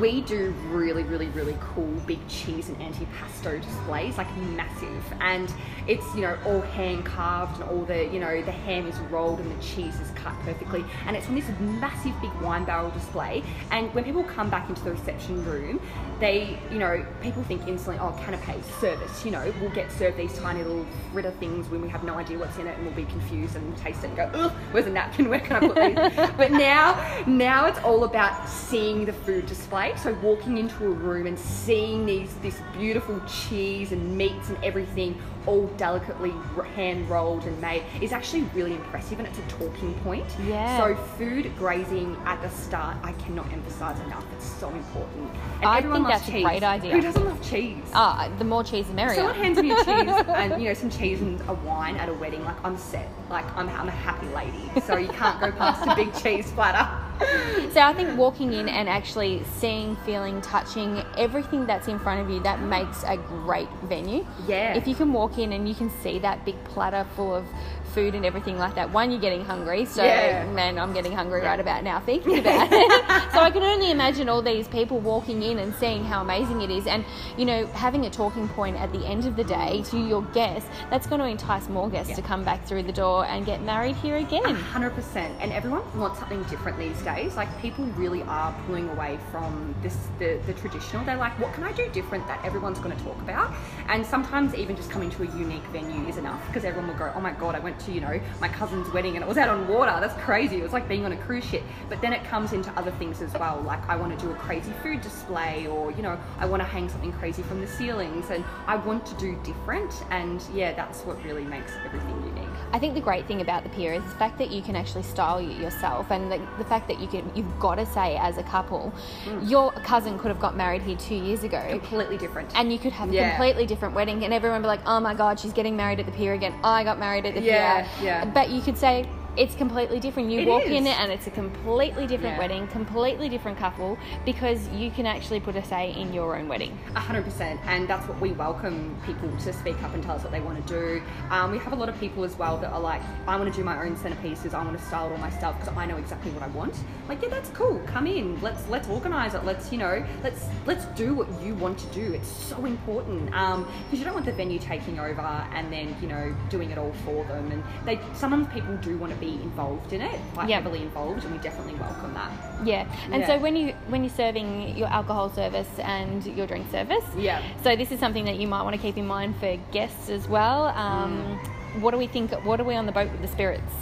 We 0.00 0.20
do 0.22 0.50
really, 0.68 1.02
really, 1.04 1.28
really 1.28 1.56
cool 1.60 1.90
big 2.06 2.18
cheese 2.28 2.68
and 2.68 2.78
antipasto 2.78 3.60
displays, 3.62 4.18
like 4.18 4.34
massive. 4.38 5.04
And 5.20 5.52
it's, 5.86 6.04
you 6.14 6.22
know, 6.22 6.36
all 6.44 6.60
hand 6.60 7.04
carved 7.04 7.60
and 7.60 7.70
all 7.70 7.84
the, 7.84 8.04
you 8.06 8.20
know, 8.20 8.42
the 8.42 8.52
ham 8.52 8.86
is 8.86 8.98
rolled 9.10 9.40
and 9.40 9.50
the 9.50 9.62
cheese 9.62 9.98
is 10.00 10.10
cut 10.10 10.34
perfectly. 10.40 10.84
And 11.06 11.16
it's 11.16 11.26
on 11.28 11.34
this 11.34 11.48
massive 11.60 12.20
big 12.20 12.32
wine 12.40 12.64
barrel 12.64 12.90
display. 12.90 13.42
And 13.70 13.92
when 13.94 14.04
people 14.04 14.24
come 14.24 14.50
back 14.50 14.68
into 14.68 14.82
the 14.82 14.92
reception 14.92 15.44
room, 15.44 15.80
they, 16.20 16.58
you 16.70 16.78
know, 16.78 17.04
people 17.22 17.42
think 17.44 17.66
instantly, 17.66 17.98
oh, 18.00 18.12
canapes, 18.22 18.66
service, 18.80 19.24
you 19.24 19.30
know, 19.30 19.52
we'll 19.60 19.70
get 19.70 19.90
served 19.92 20.16
these 20.16 20.36
tiny 20.38 20.62
little 20.62 20.86
Ritter 21.12 21.30
things 21.32 21.68
when 21.68 21.80
we 21.80 21.88
have 21.88 22.04
no 22.04 22.14
idea 22.14 22.38
what's 22.38 22.58
in 22.58 22.66
it 22.66 22.76
and 22.76 22.86
we'll 22.86 22.94
be 22.94 23.04
confused 23.04 23.56
and 23.56 23.76
taste 23.76 24.04
it 24.04 24.08
and 24.08 24.16
go, 24.16 24.30
ugh, 24.34 24.52
where's 24.72 24.86
a 24.86 24.90
napkin? 24.90 25.28
Where 25.30 25.40
can 25.40 25.56
I 25.56 25.60
put 25.60 25.74
these? 25.74 26.30
but 26.36 26.52
now, 26.52 27.24
now 27.26 27.66
it's 27.66 27.78
all 27.80 28.04
about 28.04 28.48
seeing 28.48 29.04
the 29.04 29.12
food 29.12 29.46
display. 29.46 29.85
So 29.94 30.12
walking 30.22 30.58
into 30.58 30.84
a 30.86 30.90
room 30.90 31.26
and 31.26 31.38
seeing 31.38 32.06
these, 32.06 32.34
this 32.36 32.58
beautiful 32.72 33.20
cheese 33.26 33.92
and 33.92 34.16
meats 34.16 34.48
and 34.48 34.62
everything 34.64 35.20
all 35.46 35.66
delicately 35.76 36.32
hand 36.74 37.08
rolled 37.08 37.44
and 37.44 37.60
made 37.60 37.82
is 38.00 38.12
actually 38.12 38.42
really 38.54 38.72
impressive 38.72 39.18
and 39.18 39.28
it's 39.28 39.38
a 39.38 39.42
talking 39.42 39.94
point. 40.00 40.24
Yeah. 40.46 40.78
So 40.78 40.96
food 41.16 41.50
grazing 41.56 42.16
at 42.24 42.42
the 42.42 42.50
start, 42.50 42.96
I 43.02 43.12
cannot 43.12 43.50
emphasize 43.52 43.98
enough. 44.00 44.24
It's 44.34 44.44
so 44.44 44.68
important. 44.70 45.30
And 45.56 45.64
I 45.64 45.78
everyone 45.78 46.02
think 46.02 46.08
loves 46.08 46.20
that's 46.20 46.28
a 46.28 46.32
cheese. 46.32 46.44
great 46.44 46.62
idea. 46.62 46.92
Who 46.92 47.00
doesn't 47.00 47.24
love 47.24 47.42
cheese? 47.42 47.82
Ah, 47.94 48.30
the 48.38 48.44
more 48.44 48.64
cheese, 48.64 48.86
the 48.88 48.94
merrier. 48.94 49.14
Someone 49.16 49.34
hands 49.36 49.58
me 49.58 49.70
a 49.70 49.76
cheese 49.84 50.24
and 50.28 50.60
you 50.60 50.68
know 50.68 50.74
some 50.74 50.90
cheese 50.90 51.20
and 51.20 51.40
a 51.48 51.54
wine 51.54 51.96
at 51.96 52.08
a 52.08 52.14
wedding, 52.14 52.44
like 52.44 52.62
I'm 52.64 52.76
set. 52.76 53.08
Like 53.30 53.44
I'm, 53.56 53.68
I'm 53.68 53.88
a 53.88 53.92
happy 53.92 54.26
lady. 54.28 54.68
So 54.86 54.96
you 54.96 55.08
can't 55.08 55.40
go 55.40 55.52
past 55.52 55.86
a 55.86 55.94
big 55.94 56.14
cheese 56.14 56.50
platter. 56.52 57.05
So 57.76 57.82
I 57.82 57.92
think 57.92 58.16
walking 58.16 58.54
in 58.54 58.70
and 58.70 58.88
actually 58.88 59.44
seeing, 59.58 59.96
feeling, 59.96 60.40
touching 60.40 61.02
everything 61.18 61.66
that's 61.66 61.88
in 61.88 61.98
front 61.98 62.22
of 62.22 62.30
you 62.30 62.40
that 62.40 62.62
makes 62.62 63.02
a 63.04 63.18
great 63.18 63.68
venue. 63.82 64.26
Yeah. 64.48 64.74
If 64.74 64.88
you 64.88 64.94
can 64.94 65.12
walk 65.12 65.36
in 65.36 65.52
and 65.52 65.68
you 65.68 65.74
can 65.74 65.90
see 66.00 66.18
that 66.20 66.42
big 66.46 66.62
platter 66.64 67.06
full 67.16 67.34
of 67.34 67.44
food 67.86 68.14
and 68.14 68.24
everything 68.26 68.58
like 68.58 68.74
that, 68.74 68.90
one, 68.92 69.10
you're 69.10 69.20
getting 69.20 69.44
hungry. 69.44 69.84
So 69.84 70.04
Yeah. 70.04 70.44
man, 70.52 70.78
I'm 70.78 70.92
getting 70.92 71.12
hungry 71.12 71.40
right 71.42 71.58
about 71.60 71.84
now 71.84 72.00
thinking 72.00 72.38
about 72.38 72.68
it. 72.70 73.32
so 73.32 73.40
I 73.40 73.50
can 73.50 73.62
only 73.62 73.90
imagine 73.90 74.28
all 74.28 74.42
these 74.42 74.68
people 74.68 74.98
walking 74.98 75.42
in 75.42 75.58
and 75.58 75.74
seeing 75.76 76.04
how 76.04 76.20
amazing 76.22 76.60
it 76.62 76.70
is, 76.70 76.86
and 76.86 77.04
you 77.36 77.44
know 77.44 77.66
having 77.68 78.06
a 78.06 78.10
talking 78.10 78.48
point 78.48 78.76
at 78.76 78.92
the 78.92 79.04
end 79.06 79.26
of 79.26 79.36
the 79.36 79.44
day 79.44 79.82
to 79.90 79.98
your 79.98 80.22
guests. 80.32 80.68
That's 80.90 81.06
going 81.06 81.20
to 81.20 81.26
entice 81.26 81.68
more 81.68 81.88
guests 81.88 82.14
to 82.16 82.22
come 82.22 82.44
back 82.44 82.64
through 82.66 82.84
the 82.84 82.92
door 82.92 83.24
and 83.26 83.44
get 83.46 83.62
married 83.62 83.96
here 83.96 84.16
again. 84.16 84.54
Hundred 84.54 84.90
percent, 84.90 85.34
and 85.40 85.52
everyone 85.52 85.82
wants 85.98 86.18
something 86.18 86.42
different 86.44 86.78
these 86.78 87.00
days. 87.02 87.36
Like 87.36 87.48
people 87.60 87.84
really 87.96 88.22
are 88.24 88.54
pulling 88.66 88.88
away 88.90 89.18
from 89.30 89.74
this 89.82 89.96
the, 90.18 90.38
the 90.46 90.52
traditional. 90.54 91.04
They're 91.04 91.16
like, 91.16 91.38
what 91.40 91.52
can 91.54 91.64
I 91.64 91.72
do 91.72 91.88
different 91.90 92.26
that 92.26 92.44
everyone's 92.44 92.78
going 92.78 92.96
to 92.96 93.02
talk 93.04 93.18
about? 93.20 93.52
And 93.88 94.04
sometimes 94.04 94.54
even 94.54 94.76
just 94.76 94.90
coming 94.90 95.10
to 95.10 95.22
a 95.22 95.26
unique 95.36 95.62
venue 95.72 96.06
is 96.08 96.16
enough 96.16 96.44
because 96.48 96.64
everyone 96.64 96.88
will 96.88 96.98
go, 96.98 97.12
oh 97.14 97.20
my 97.20 97.32
god, 97.32 97.54
I 97.54 97.58
went 97.60 97.75
to 97.80 97.92
you 97.92 98.00
know 98.00 98.20
my 98.40 98.48
cousin's 98.48 98.88
wedding 98.92 99.14
and 99.16 99.22
it 99.24 99.28
was 99.28 99.38
out 99.38 99.48
on 99.48 99.68
water. 99.68 99.96
That's 100.00 100.14
crazy. 100.22 100.56
It 100.58 100.62
was 100.62 100.72
like 100.72 100.88
being 100.88 101.04
on 101.04 101.12
a 101.12 101.16
cruise 101.16 101.44
ship. 101.44 101.62
But 101.88 102.00
then 102.00 102.12
it 102.12 102.24
comes 102.24 102.52
into 102.52 102.70
other 102.78 102.90
things 102.92 103.22
as 103.22 103.32
well. 103.34 103.60
Like 103.62 103.86
I 103.88 103.96
want 103.96 104.18
to 104.18 104.24
do 104.24 104.30
a 104.32 104.34
crazy 104.34 104.72
food 104.82 105.00
display, 105.00 105.66
or 105.66 105.90
you 105.92 106.02
know 106.02 106.18
I 106.38 106.46
want 106.46 106.60
to 106.62 106.66
hang 106.68 106.88
something 106.88 107.12
crazy 107.14 107.42
from 107.42 107.60
the 107.60 107.66
ceilings, 107.66 108.30
and 108.30 108.44
I 108.66 108.76
want 108.76 109.04
to 109.06 109.14
do 109.16 109.36
different. 109.42 109.92
And 110.10 110.42
yeah, 110.54 110.72
that's 110.74 111.02
what 111.02 111.22
really 111.24 111.44
makes 111.44 111.72
everything 111.84 112.22
unique. 112.24 112.42
I 112.72 112.78
think 112.78 112.94
the 112.94 113.00
great 113.00 113.26
thing 113.26 113.40
about 113.40 113.62
the 113.62 113.68
pier 113.70 113.92
is 113.92 114.02
the 114.04 114.10
fact 114.10 114.38
that 114.38 114.50
you 114.50 114.60
can 114.62 114.74
actually 114.76 115.02
style 115.04 115.38
it 115.38 115.56
yourself, 115.58 116.10
and 116.10 116.30
the, 116.30 116.38
the 116.58 116.64
fact 116.64 116.88
that 116.88 117.00
you 117.00 117.06
can 117.06 117.30
you've 117.34 117.58
got 117.60 117.76
to 117.76 117.86
say 117.86 118.16
as 118.16 118.38
a 118.38 118.42
couple, 118.42 118.92
Mm. 119.26 119.48
your 119.50 119.72
cousin 119.72 120.18
could 120.18 120.28
have 120.28 120.40
got 120.40 120.56
married 120.56 120.82
here 120.82 120.96
two 120.96 121.14
years 121.14 121.42
ago, 121.44 121.62
Completely 121.70 122.16
different. 122.18 122.50
and 122.54 122.72
you 122.72 122.78
could 122.78 122.92
have 122.92 123.10
a 123.10 123.12
Yeah. 123.12 123.30
completely 123.30 123.66
different 123.66 123.94
wedding, 123.94 124.24
and 124.24 124.32
everyone 124.32 124.60
be 124.62 124.68
like, 124.68 124.80
"Oh 124.86 125.00
my 125.00 125.14
God, 125.14 125.38
she's 125.40 125.52
getting 125.52 125.76
married 125.76 126.00
at 126.00 126.06
the 126.06 126.12
pier 126.12 126.34
again. 126.34 126.54
I 126.62 126.84
got 126.84 126.98
married 126.98 127.26
at 127.26 127.34
the 127.34 127.40
Yeah, 127.42 127.52
pier." 127.54 127.65
Yeah. 128.02 128.24
But 128.24 128.50
you 128.50 128.60
could 128.60 128.78
say. 128.78 129.06
It's 129.36 129.54
completely 129.54 130.00
different. 130.00 130.30
You 130.30 130.40
It 130.40 130.48
walk 130.48 130.62
is. 130.62 130.70
in 130.70 130.86
it 130.86 130.98
and 130.98 131.12
it's 131.12 131.26
a 131.26 131.30
completely 131.30 132.06
different 132.06 132.36
Yeah. 132.36 132.38
wedding, 132.38 132.66
completely 132.68 133.28
different 133.28 133.58
couple, 133.58 133.98
because 134.24 134.66
you 134.70 134.90
can 134.90 135.04
actually 135.04 135.40
put 135.40 135.56
a 135.56 135.62
say 135.62 135.92
in 135.92 136.14
your 136.14 136.36
own 136.36 136.48
wedding. 136.48 136.78
A 136.94 137.00
hundred 137.00 137.24
percent, 137.24 137.60
and 137.66 137.86
that's 137.86 138.08
what 138.08 138.18
we 138.18 138.32
welcome 138.32 138.96
people 139.04 139.28
to 139.44 139.52
speak 139.52 139.82
up 139.82 139.92
and 139.92 140.02
tell 140.02 140.16
us 140.16 140.22
what 140.22 140.32
they 140.32 140.40
want 140.40 140.66
to 140.66 140.72
do. 140.72 141.02
Um, 141.30 141.52
we 141.52 141.58
have 141.58 141.74
a 141.74 141.76
lot 141.76 141.90
of 141.90 142.00
people 142.00 142.24
as 142.24 142.34
well 142.38 142.56
that 142.58 142.72
are 142.72 142.80
like, 142.80 143.02
I 143.28 143.36
want 143.36 143.52
to 143.52 143.60
do 143.60 143.62
my 143.62 143.78
own 143.84 143.94
centerpieces. 143.96 144.54
I 144.54 144.64
want 144.64 144.78
to 144.78 144.82
style 144.86 145.08
it 145.08 145.12
all 145.12 145.18
myself 145.18 145.58
because 145.60 145.76
I 145.76 145.84
know 145.84 145.98
exactly 145.98 146.30
what 146.30 146.42
I 146.42 146.48
want. 146.48 146.74
Like, 147.06 147.20
yeah, 147.20 147.28
that's 147.28 147.50
cool. 147.50 147.78
Come 147.86 148.06
in. 148.06 148.40
Let's 148.40 148.66
let's 148.70 148.88
organize 148.88 149.34
it. 149.34 149.44
Let's 149.44 149.70
you 149.70 149.76
know, 149.76 150.02
let's 150.22 150.46
let's 150.64 150.86
do 150.96 151.12
what 151.12 151.28
you 151.42 151.54
want 151.56 151.76
to 151.80 151.86
do. 151.88 152.14
It's 152.14 152.28
so 152.28 152.64
important 152.64 153.26
because 153.26 153.98
you 153.98 154.04
don't 154.04 154.14
want 154.14 154.24
the 154.24 154.32
venue 154.32 154.58
taking 154.58 154.98
over 154.98 155.20
and 155.52 155.70
then 155.70 155.94
you 156.00 156.08
know 156.08 156.34
doing 156.48 156.70
it 156.70 156.78
all 156.78 156.94
for 157.04 157.22
them. 157.24 157.50
And 157.52 157.62
they 157.84 158.00
sometimes 158.14 158.48
people 158.48 158.74
do 158.78 158.96
want 158.96 159.12
to 159.12 159.18
be 159.18 159.25
involved 159.34 159.92
in 159.92 160.00
it, 160.00 160.18
quite 160.34 160.48
Yep. 160.48 160.62
heavily 160.62 160.82
involved, 160.82 161.24
and 161.24 161.32
we 161.32 161.38
definitely 161.38 161.74
welcome 161.74 162.14
that. 162.14 162.30
Yeah, 162.64 162.86
and 163.12 163.20
Yeah. 163.22 163.26
so 163.26 163.38
when 163.38 163.56
you 163.56 163.74
when 163.88 164.02
you're 164.04 164.12
serving 164.14 164.76
your 164.76 164.88
alcohol 164.88 165.28
service 165.30 165.68
and 165.78 166.24
your 166.26 166.46
drink 166.46 166.70
service, 166.70 167.04
Yeah. 167.16 167.40
So 167.62 167.76
this 167.76 167.92
is 167.92 168.00
something 168.00 168.24
that 168.24 168.36
you 168.36 168.46
might 168.48 168.62
want 168.62 168.74
to 168.76 168.80
keep 168.82 168.96
in 168.96 169.06
mind 169.06 169.36
for 169.36 169.56
guests 169.72 170.08
as 170.08 170.28
well. 170.28 170.66
Um, 170.68 171.38
What 171.80 171.90
do 171.90 171.98
we 171.98 172.06
think? 172.06 172.32
What 172.46 172.58
are 172.58 172.64
we 172.64 172.74
on 172.74 172.86
the 172.86 172.92
boat 172.92 173.10
with 173.12 173.20
the 173.20 173.28
spirits? 173.28 173.74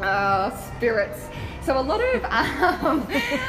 Uh, 0.00 0.50
spirits. 0.76 1.28
So 1.64 1.78
a 1.78 1.80
lot 1.80 2.00
of 2.00 2.24
um, 2.84 3.06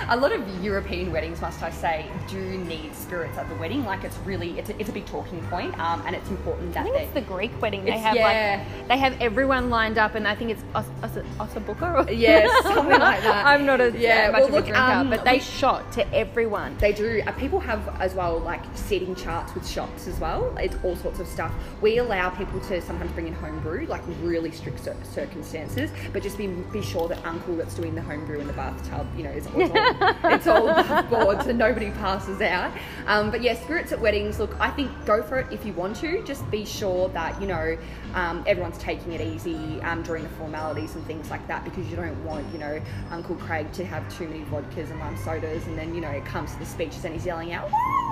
a 0.09 0.15
lot 0.15 0.31
of 0.31 0.63
European 0.63 1.11
weddings, 1.11 1.41
must 1.41 1.63
I 1.63 1.71
say, 1.71 2.05
do 2.27 2.39
need 2.39 2.93
spirits 2.93 3.39
at 3.39 3.49
the 3.49 3.55
wedding. 3.55 3.85
Like 3.85 4.03
it's 4.03 4.17
really 4.19 4.59
it's 4.59 4.69
a, 4.69 4.79
it's 4.79 4.89
a 4.89 4.93
big 4.93 5.07
talking 5.07 5.41
point, 5.47 5.77
um, 5.79 6.03
and 6.05 6.15
it's 6.15 6.29
important 6.29 6.75
that 6.75 6.81
I 6.81 6.83
think 6.91 6.97
it's 7.05 7.13
the 7.13 7.21
Greek 7.21 7.59
wedding. 7.59 7.83
They 7.85 7.97
have 7.97 8.15
yeah. 8.15 8.63
like 8.77 8.87
they 8.87 8.97
have 8.97 9.19
everyone 9.19 9.71
lined 9.71 9.97
up, 9.97 10.13
and 10.13 10.27
I 10.27 10.35
think 10.35 10.51
it's 10.51 10.63
Os- 10.75 10.85
Os- 11.01 11.25
Osabuka. 11.39 12.07
Or 12.07 12.11
Yes, 12.11 12.51
something 12.75 12.99
like 12.99 13.23
that. 13.23 13.45
I'm 13.47 13.65
not 13.65 13.81
a 13.81 13.91
Yeah, 13.91 14.25
yeah, 14.25 14.31
much 14.31 14.39
well, 14.41 14.47
of 14.49 14.53
look, 14.53 14.65
a 14.65 14.71
drinker, 14.73 14.79
um, 14.91 15.09
but 15.09 15.23
they 15.25 15.33
we- 15.33 15.39
shot 15.39 15.91
to 15.93 16.13
everyone. 16.13 16.77
They 16.77 16.93
do. 16.93 17.23
Uh, 17.25 17.31
people 17.31 17.59
have 17.61 17.99
as 17.99 18.13
well 18.13 18.37
like 18.37 18.61
seating 18.75 19.15
charts 19.15 19.55
with 19.55 19.67
shots 19.67 20.05
as 20.07 20.19
well. 20.19 20.55
It's 20.57 20.75
all 20.83 20.95
sorts 20.97 21.19
of 21.19 21.25
stuff. 21.27 21.51
We 21.81 21.97
allow 21.97 22.29
people 22.29 22.59
to 22.61 22.79
sometimes 22.79 23.11
bring 23.13 23.27
in 23.27 23.33
homebrew, 23.33 23.87
like 23.87 24.03
really 24.21 24.51
strict 24.51 24.83
cir- 24.83 24.95
circumstances, 25.03 25.89
but 26.11 26.21
just 26.21 26.32
be 26.37 26.47
be 26.47 26.81
sure 26.81 27.07
that 27.07 27.23
uncle 27.25 27.55
that's 27.55 27.75
doing 27.75 27.95
the 27.95 28.01
homebrew 28.01 28.39
in 28.39 28.47
the 28.47 28.53
bathtub, 28.53 29.07
you 29.15 29.23
know, 29.23 29.31
is 29.31 29.47
it's 29.55 29.57
all, 29.87 30.15
it's 30.31 30.47
all 30.47 31.03
board, 31.03 31.43
so 31.43 31.51
nobody 31.51 31.91
passes 31.91 32.41
out. 32.41 32.73
Um, 33.07 33.31
but 33.31 33.41
yeah, 33.41 33.55
spirits 33.55 33.91
at 33.91 33.99
weddings. 33.99 34.39
Look, 34.39 34.59
I 34.59 34.69
think 34.71 34.91
go 35.05 35.21
for 35.21 35.39
it 35.39 35.51
if 35.51 35.65
you 35.65 35.73
want 35.73 35.95
to. 35.97 36.23
Just 36.23 36.49
be 36.49 36.65
sure 36.65 37.09
that 37.09 37.39
you 37.41 37.47
know 37.47 37.77
um, 38.13 38.43
everyone's 38.47 38.77
taking 38.77 39.13
it 39.13 39.21
easy 39.21 39.81
um, 39.81 40.03
during 40.03 40.23
the 40.23 40.29
formalities 40.29 40.95
and 40.95 41.05
things 41.05 41.29
like 41.29 41.45
that, 41.47 41.63
because 41.63 41.87
you 41.89 41.95
don't 41.95 42.23
want 42.23 42.45
you 42.53 42.59
know 42.59 42.81
Uncle 43.11 43.35
Craig 43.35 43.71
to 43.73 43.85
have 43.85 44.03
too 44.15 44.27
many 44.27 44.43
vodkas 44.45 44.89
and 44.91 44.99
lime 44.99 45.17
sodas, 45.17 45.65
and 45.67 45.77
then 45.77 45.93
you 45.95 46.01
know 46.01 46.09
it 46.09 46.25
comes 46.25 46.53
to 46.53 46.59
the 46.59 46.65
speeches 46.65 47.05
and 47.05 47.13
he's 47.13 47.25
yelling 47.25 47.53
out 47.53 47.69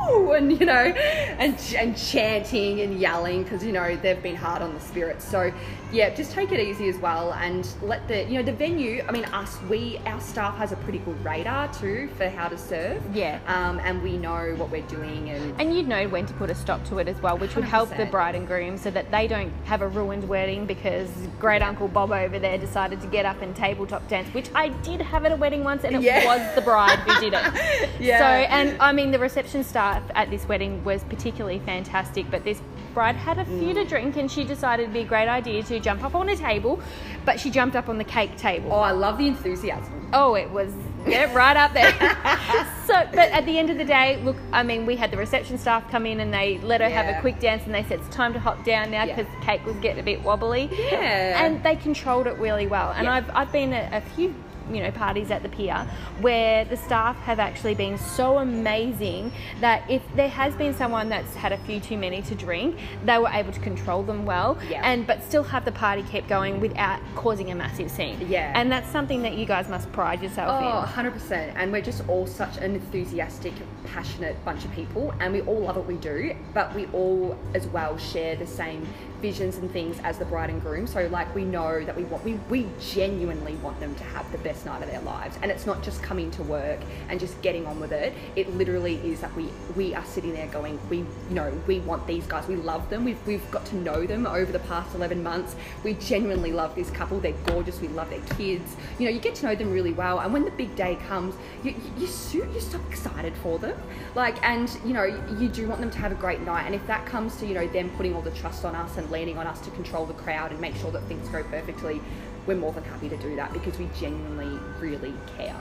woo 0.07 0.33
and 0.33 0.59
you 0.59 0.65
know 0.65 0.73
and 0.73 1.57
and 1.77 1.97
chanting 1.97 2.81
and 2.81 2.99
yelling 2.99 3.43
because 3.43 3.63
you 3.63 3.71
know 3.71 3.95
they've 3.97 4.21
been 4.21 4.35
hard 4.35 4.61
on 4.61 4.73
the 4.73 4.79
spirits. 4.79 5.27
So 5.27 5.51
yeah, 5.91 6.13
just 6.13 6.31
take 6.31 6.51
it 6.51 6.59
easy 6.59 6.87
as 6.89 6.97
well, 6.97 7.33
and 7.33 7.67
let 7.81 8.07
the 8.11 8.23
you 8.25 8.33
know 8.37 8.43
the 8.43 8.51
venue. 8.51 9.03
I 9.07 9.11
mean, 9.11 9.25
us 9.25 9.57
we 9.69 9.97
our 10.05 10.19
staff 10.19 10.57
has 10.57 10.71
a 10.71 10.75
pretty 10.77 10.99
good 10.99 11.23
radar 11.23 11.73
too 11.73 12.09
for 12.17 12.29
how 12.29 12.47
to 12.49 12.57
serve. 12.57 13.01
Yeah. 13.15 13.39
Um, 13.47 13.79
and 13.79 14.03
we 14.03 14.17
know 14.17 14.53
what 14.57 14.69
we're 14.69 14.87
doing 14.87 15.29
and. 15.29 15.59
And 15.59 15.75
you'd 15.75 15.87
know 15.87 16.07
when 16.09 16.25
to 16.25 16.33
put 16.33 16.49
a 16.49 16.55
stop 16.55 16.83
to 16.85 16.99
it 16.99 17.07
as 17.07 17.19
well, 17.21 17.37
which 17.37 17.55
would 17.55 17.63
help 17.65 17.95
the 17.95 18.05
bride 18.05 18.35
and 18.35 18.45
groom 18.45 18.77
so 18.77 18.91
that 18.91 19.09
they 19.11 19.27
don't 19.27 19.51
have 19.65 19.81
a 19.81 19.87
ruined 19.87 20.27
wedding 20.27 20.65
because 20.65 21.09
great 21.39 21.61
uncle 21.61 21.87
Bob 21.87 22.11
over 22.11 22.37
there 22.39 22.57
decided 22.57 22.99
to 23.01 23.07
get 23.07 23.25
up 23.25 23.41
and 23.41 23.55
tabletop 23.55 24.07
dance, 24.07 24.27
which 24.33 24.49
I 24.53 24.69
did 24.89 25.01
have 25.01 25.25
at 25.25 25.31
a 25.31 25.35
wedding 25.35 25.63
once, 25.63 25.83
and 25.83 25.95
it 25.95 26.01
Yeah. 26.01 26.25
was 26.25 26.55
the 26.55 26.61
bride 26.61 26.99
who 26.99 27.19
did 27.19 27.33
it. 27.33 27.89
Yeah. 28.01 28.17
So, 28.19 28.25
and 28.25 28.81
I 28.81 28.91
mean, 28.91 29.11
the 29.11 29.19
reception 29.19 29.63
staff 29.63 30.01
at 30.15 30.29
this 30.31 30.47
wedding 30.47 30.83
was 30.83 31.03
particularly 31.03 31.59
fantastic, 31.59 32.29
but 32.31 32.43
this 32.43 32.59
bride 32.93 33.15
had 33.15 33.37
a 33.39 33.45
few 33.45 33.69
Mm. 33.71 33.73
to 33.75 33.85
drink 33.85 34.17
and 34.17 34.29
she 34.31 34.43
decided 34.43 34.83
it'd 34.83 34.93
be 34.93 34.99
a 35.01 35.05
great 35.05 35.27
idea 35.27 35.63
to 35.63 35.79
jump 35.79 36.03
up 36.03 36.15
on 36.15 36.29
a 36.29 36.35
table, 36.35 36.79
but 37.25 37.39
she 37.39 37.49
jumped 37.49 37.75
up 37.75 37.89
on 37.89 37.97
the 37.97 38.03
cake 38.03 38.35
table. 38.37 38.71
Oh, 38.73 38.79
I 38.79 38.91
love 38.91 39.17
the 39.17 39.27
enthusiasm. 39.27 40.09
Oh, 40.13 40.35
it 40.35 40.49
was 40.51 40.73
yeah, 41.07 41.33
right 41.33 41.55
up 41.57 41.73
there. 41.73 41.91
so, 42.85 42.93
but 43.11 43.29
at 43.31 43.45
the 43.45 43.57
end 43.57 43.69
of 43.69 43.77
the 43.77 43.85
day, 43.85 44.21
look, 44.23 44.35
I 44.51 44.61
mean, 44.63 44.85
we 44.85 44.95
had 44.95 45.09
the 45.11 45.17
reception 45.17 45.57
staff 45.57 45.89
come 45.89 46.05
in 46.05 46.19
and 46.19 46.33
they 46.33 46.59
let 46.59 46.81
her 46.81 46.89
have 46.89 47.07
a 47.15 47.19
quick 47.21 47.39
dance 47.39 47.63
and 47.65 47.73
they 47.73 47.83
said 47.83 47.99
it's 47.99 48.09
time 48.09 48.33
to 48.33 48.39
hop 48.39 48.63
down 48.65 48.91
now 48.91 49.05
Yeah. 49.05 49.15
because 49.15 49.31
cake 49.43 49.65
was 49.65 49.75
getting 49.77 49.99
a 49.99 50.03
bit 50.03 50.21
wobbly. 50.23 50.69
Yeah. 50.91 51.43
And 51.45 51.63
they 51.63 51.75
controlled 51.75 52.27
it 52.27 52.37
really 52.37 52.67
well. 52.67 52.91
And 52.91 53.05
Yeah. 53.05 53.13
I've, 53.15 53.29
I've 53.33 53.51
been 53.51 53.73
at 53.73 53.91
a 53.93 54.05
few 54.15 54.35
you 54.71 54.81
know 54.81 54.91
parties 54.91 55.31
at 55.31 55.41
the 55.43 55.49
pier 55.49 55.87
where 56.19 56.65
the 56.65 56.77
staff 56.77 57.15
have 57.17 57.39
actually 57.39 57.73
been 57.75 57.97
so 57.97 58.37
amazing 58.39 59.31
that 59.59 59.89
if 59.89 60.01
there 60.15 60.29
has 60.29 60.53
been 60.55 60.73
someone 60.73 61.09
that's 61.09 61.33
had 61.35 61.51
a 61.51 61.57
few 61.59 61.79
too 61.79 61.97
many 61.97 62.21
to 62.21 62.35
drink, 62.35 62.77
they 63.05 63.17
were 63.17 63.29
able 63.29 63.51
to 63.51 63.59
control 63.59 64.03
them 64.03 64.25
well, 64.25 64.57
Yeah. 64.69 64.81
and 64.83 65.05
but 65.07 65.23
still 65.23 65.43
have 65.43 65.65
the 65.65 65.71
party 65.71 66.03
keep 66.03 66.27
going 66.27 66.59
without 66.59 66.99
causing 67.15 67.51
a 67.51 67.55
massive 67.55 67.89
scene. 67.91 68.17
Yeah. 68.29 68.51
and 68.55 68.71
that's 68.71 68.89
something 68.91 69.21
that 69.23 69.33
you 69.33 69.45
guys 69.45 69.67
must 69.69 69.91
pride 69.91 70.21
yourself 70.21 70.49
Oh, 70.61 70.81
in. 70.81 71.11
100%. 71.11 71.53
And 71.55 71.71
we're 71.71 71.81
just 71.81 72.07
all 72.07 72.27
such 72.27 72.57
an 72.57 72.75
enthusiastic, 72.75 73.53
passionate 73.85 74.43
bunch 74.45 74.65
of 74.65 74.71
people, 74.71 75.13
and 75.19 75.33
we 75.33 75.41
all 75.41 75.59
love 75.61 75.75
what 75.77 75.87
we 75.87 75.95
do, 75.95 76.35
but 76.53 76.73
we 76.75 76.85
all 76.87 77.37
as 77.55 77.67
well 77.67 77.97
share 77.97 78.35
the 78.35 78.47
same 78.47 78.87
visions 79.21 79.57
and 79.57 79.71
things 79.71 79.99
as 80.03 80.17
the 80.17 80.25
bride 80.25 80.49
and 80.49 80.61
groom. 80.61 80.87
So, 80.87 81.07
like, 81.07 81.33
we 81.35 81.45
know 81.45 81.83
that 81.85 81.95
we 81.95 82.03
want, 82.05 82.23
we, 82.23 82.33
we 82.49 82.67
genuinely 82.79 83.55
want 83.55 83.79
them 83.79 83.93
to 83.95 84.03
have 84.03 84.29
the 84.31 84.37
best 84.39 84.65
night 84.65 84.81
of 84.81 84.89
their 84.89 85.01
lives. 85.01 85.37
And 85.41 85.51
it's 85.51 85.65
not 85.65 85.83
just 85.83 86.01
coming 86.01 86.31
to 86.31 86.43
work 86.43 86.79
and 87.09 87.19
just 87.19 87.41
getting 87.41 87.65
on 87.65 87.79
with 87.79 87.91
it. 87.91 88.13
It 88.35 88.53
literally 88.55 88.95
is 88.97 89.21
that 89.21 89.33
we, 89.35 89.49
we 89.75 89.93
are 89.93 90.03
sitting 90.05 90.33
there 90.33 90.47
going, 90.47 90.79
we, 90.89 90.97
you 90.97 91.07
know, 91.29 91.51
we 91.67 91.79
want 91.79 92.07
these 92.07 92.25
guys, 92.25 92.47
we 92.47 92.55
love 92.55 92.89
them, 92.89 93.05
we've, 93.05 93.25
we've 93.27 93.51
got 93.51 93.65
to 93.67 93.75
know 93.75 94.05
them 94.05 94.25
over 94.25 94.51
the 94.51 94.59
past 94.59 94.95
11 94.95 95.21
months. 95.21 95.55
We 95.83 95.93
genuinely 95.93 96.51
love 96.51 96.75
this 96.75 96.89
couple, 96.89 97.19
they're 97.19 97.33
gorgeous, 97.45 97.79
we 97.79 97.87
love 97.89 98.09
their 98.09 98.21
kids. 98.37 98.75
You 98.97 99.05
know, 99.05 99.11
you 99.11 99.19
get 99.19 99.35
to 99.35 99.45
know 99.45 99.55
them 99.55 99.71
really 99.71 99.93
well. 99.93 100.19
And 100.19 100.33
when 100.33 100.45
the 100.45 100.51
big 100.51 100.75
day 100.75 100.97
comes, 101.07 101.35
you, 101.63 101.75
you, 101.97 102.07
so, 102.07 102.37
you're 102.37 102.59
so 102.59 102.79
excited 102.89 103.33
for 103.37 103.59
them. 103.59 103.79
Like, 104.15 104.43
and, 104.43 104.69
you 104.85 104.93
know, 104.93 105.03
you 105.39 105.47
do 105.47 105.67
want 105.67 105.81
them 105.81 105.91
to 105.91 105.97
have 105.99 106.11
a 106.11 106.15
great 106.15 106.41
night. 106.41 106.65
And 106.65 106.73
if 106.73 106.85
that 106.87 107.05
comes 107.05 107.35
to, 107.37 107.45
you 107.45 107.53
know, 107.53 107.67
them 107.67 107.89
putting 107.91 108.15
all 108.15 108.21
the 108.21 108.31
trust 108.31 108.65
on 108.65 108.75
us 108.75 108.97
and 108.97 109.10
leaning 109.11 109.37
on 109.37 109.45
us 109.45 109.59
to 109.61 109.71
control 109.71 110.05
the 110.05 110.13
crowd 110.13 110.51
and 110.51 110.59
make 110.59 110.75
sure 110.77 110.91
that 110.91 111.03
things 111.03 111.27
go 111.29 111.43
perfectly, 111.43 112.01
we're 112.47 112.57
more 112.57 112.71
than 112.73 112.83
happy 112.85 113.09
to 113.09 113.17
do 113.17 113.35
that 113.35 113.53
because 113.53 113.77
we 113.77 113.87
genuinely 113.99 114.57
really 114.79 115.13
care. 115.37 115.55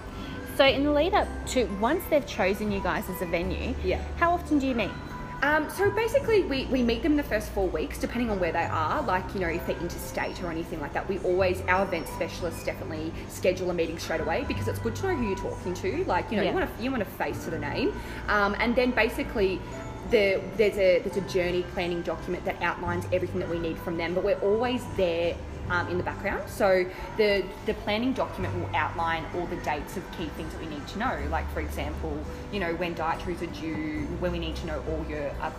So 0.57 0.65
in 0.65 0.85
the 0.85 0.91
lead 0.93 1.15
up 1.15 1.29
to 1.49 1.65
once 1.81 2.03
they've 2.11 2.27
chosen 2.27 2.71
you 2.73 2.81
guys 2.83 3.09
as 3.11 3.21
a 3.23 3.27
venue, 3.27 3.75
Yeah. 3.85 4.01
how 4.17 4.33
often 4.33 4.59
do 4.59 4.67
you 4.67 4.75
meet? 4.75 4.91
Um, 5.43 5.71
so 5.71 5.91
basically, 5.91 6.43
we, 6.43 6.67
we 6.67 6.83
meet 6.83 7.03
them 7.03 7.17
the 7.17 7.23
first 7.23 7.49
four 7.53 7.67
weeks, 7.67 7.97
depending 7.99 8.29
on 8.29 8.39
where 8.39 8.53
they 8.53 8.65
are. 8.67 9.01
Like, 9.01 9.25
you 9.33 9.41
know, 9.41 9.49
if 9.49 9.67
they're 9.67 9.79
interstate 9.79 10.43
or 10.43 10.51
anything 10.51 10.81
like 10.83 10.93
that, 10.93 11.09
we 11.09 11.19
always, 11.21 11.63
our 11.63 11.83
event 11.87 12.09
specialists 12.09 12.63
definitely 12.63 13.11
schedule 13.29 13.71
a 13.71 13.73
meeting 13.75 13.99
straight 13.99 14.21
away 14.21 14.45
because 14.47 14.69
it's 14.69 14.79
good 14.81 14.95
to 14.97 15.07
know 15.07 15.15
who 15.17 15.29
you're 15.29 15.39
talking 15.39 15.73
to. 15.73 16.05
Like, 16.05 16.31
you 16.31 16.37
know, 16.37 16.43
Yeah. 16.43 16.51
you 16.51 16.55
want 16.57 16.77
to 16.77 16.83
you 16.85 16.91
want 16.91 17.03
a 17.03 17.07
face 17.07 17.43
to 17.45 17.51
the 17.51 17.59
name, 17.59 17.95
um, 18.29 18.55
and 18.61 18.77
then 18.77 18.91
basically. 18.91 19.61
The, 20.11 20.41
there's 20.57 20.77
a 20.77 20.99
there's 21.01 21.17
a 21.17 21.29
journey 21.33 21.63
planning 21.73 22.03
document 22.03 22.45
that 22.45 22.61
outlines 22.63 23.07
everything 23.13 23.39
that 23.41 23.49
we 23.49 23.59
need 23.59 23.79
from 23.79 23.97
them, 23.97 24.13
but 24.15 24.25
we're 24.25 24.41
always 24.41 24.85
there 24.97 25.37
um, 25.71 25.89
in 25.89 25.97
the 25.97 26.05
background. 26.05 26.43
So 26.49 26.85
the 27.17 27.45
the 27.67 27.75
planning 27.75 28.13
document 28.13 28.55
will 28.55 28.71
outline 28.75 29.25
all 29.35 29.47
the 29.47 29.57
dates 29.57 29.97
of 29.97 30.03
key 30.13 30.27
things 30.37 30.53
that 30.53 30.61
we 30.61 30.67
need 30.69 30.87
to 30.89 30.99
know. 30.99 31.19
Like 31.31 31.51
for 31.53 31.61
example, 31.61 32.17
you 32.53 32.61
know 32.61 32.75
when 32.75 32.95
dietaries 32.95 33.43
are 33.43 33.47
due, 33.47 34.07
when 34.21 34.33
we 34.33 34.39
need 34.39 34.57
to 34.57 34.67
know 34.67 34.83
all 34.89 35.05
your 35.09 35.31
uh, 35.41 35.51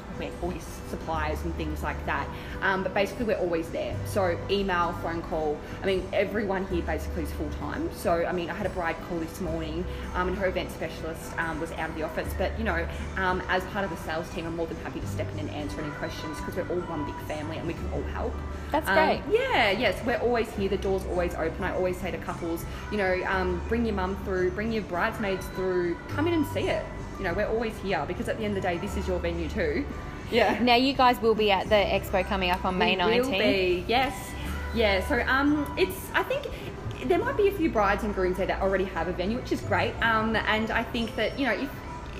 all 0.43 0.51
your 0.51 0.61
suppliers 0.89 1.41
and 1.43 1.55
things 1.55 1.81
like 1.81 2.03
that. 2.05 2.27
Um, 2.61 2.83
but 2.83 2.93
basically, 2.93 3.25
we're 3.25 3.39
always 3.39 3.69
there. 3.69 3.95
So 4.05 4.37
email, 4.49 4.93
phone 5.01 5.21
call. 5.23 5.57
I 5.81 5.85
mean, 5.85 6.07
everyone 6.13 6.67
here 6.67 6.83
basically 6.83 7.23
is 7.23 7.31
full 7.31 7.49
time. 7.59 7.89
So 7.93 8.25
I 8.25 8.31
mean, 8.31 8.49
I 8.49 8.53
had 8.53 8.65
a 8.65 8.69
bride 8.69 8.97
call 9.07 9.19
this 9.19 9.41
morning, 9.41 9.85
um, 10.13 10.27
and 10.27 10.37
her 10.37 10.47
event 10.47 10.71
specialist 10.71 11.37
um, 11.39 11.59
was 11.59 11.71
out 11.73 11.89
of 11.89 11.95
the 11.95 12.03
office. 12.03 12.31
But 12.37 12.57
you 12.59 12.65
know, 12.65 12.87
um, 13.17 13.41
as 13.49 13.63
part 13.65 13.85
of 13.85 13.91
the 13.91 13.97
sales 13.97 14.29
team, 14.31 14.45
I'm 14.45 14.55
more 14.55 14.67
than 14.67 14.77
happy 14.77 14.99
to 14.99 15.07
step 15.07 15.31
in 15.33 15.39
and 15.39 15.49
answer 15.51 15.81
any 15.81 15.91
questions 15.91 16.37
because 16.37 16.55
we're 16.55 16.67
all 16.69 16.81
one 16.81 17.05
big 17.05 17.15
family 17.27 17.57
and 17.57 17.65
we 17.65 17.73
can 17.73 17.89
all 17.93 18.03
help. 18.03 18.33
That's 18.71 18.87
Um, 18.87 18.95
great. 18.95 19.21
yeah, 19.31 19.71
yes, 19.71 20.00
we're 20.05 20.17
always 20.19 20.49
here. 20.53 20.69
The 20.69 20.77
door's 20.77 21.05
always 21.05 21.33
open. 21.35 21.63
I 21.63 21.73
always 21.73 21.97
say 21.97 22.11
to 22.11 22.17
couples, 22.17 22.65
you 22.91 22.97
know, 22.97 23.23
um, 23.27 23.61
bring 23.67 23.85
your 23.85 23.95
mum 23.95 24.15
through, 24.23 24.51
bring 24.51 24.71
your 24.71 24.83
bridesmaids 24.83 25.45
through, 25.55 25.95
come 26.09 26.27
in 26.27 26.33
and 26.33 26.45
see 26.47 26.67
it. 26.69 26.83
You 27.17 27.23
know, 27.25 27.33
we're 27.33 27.47
always 27.47 27.77
here 27.79 28.03
because 28.07 28.27
at 28.29 28.37
the 28.37 28.45
end 28.45 28.57
of 28.57 28.63
the 28.63 28.67
day, 28.67 28.77
this 28.77 28.97
is 28.97 29.07
your 29.07 29.19
venue 29.19 29.47
too. 29.49 29.85
Yeah. 30.31 30.57
Now 30.61 30.75
you 30.75 30.93
guys 30.93 31.21
will 31.21 31.35
be 31.35 31.51
at 31.51 31.67
the 31.69 31.75
expo 31.75 32.25
coming 32.25 32.49
up 32.51 32.63
on 32.65 32.77
May 32.77 32.95
We 32.95 33.19
will 33.19 33.29
19th. 33.29 33.39
be, 33.39 33.85
yes. 33.87 34.31
Yeah, 34.73 35.05
so 35.07 35.21
um, 35.27 35.71
it's, 35.77 36.09
I 36.13 36.23
think 36.23 36.47
there 37.05 37.19
might 37.19 37.35
be 37.35 37.49
a 37.49 37.51
few 37.51 37.69
brides 37.69 38.03
and 38.03 38.15
grooms 38.15 38.37
there 38.37 38.47
that 38.47 38.61
already 38.61 38.85
have 38.85 39.07
a 39.09 39.11
venue, 39.11 39.37
which 39.37 39.51
is 39.51 39.59
great. 39.61 39.93
Um, 40.01 40.35
and 40.35 40.71
I 40.71 40.83
think 40.83 41.15
that, 41.17 41.37
you 41.37 41.45
know, 41.45 41.53
if 41.53 41.69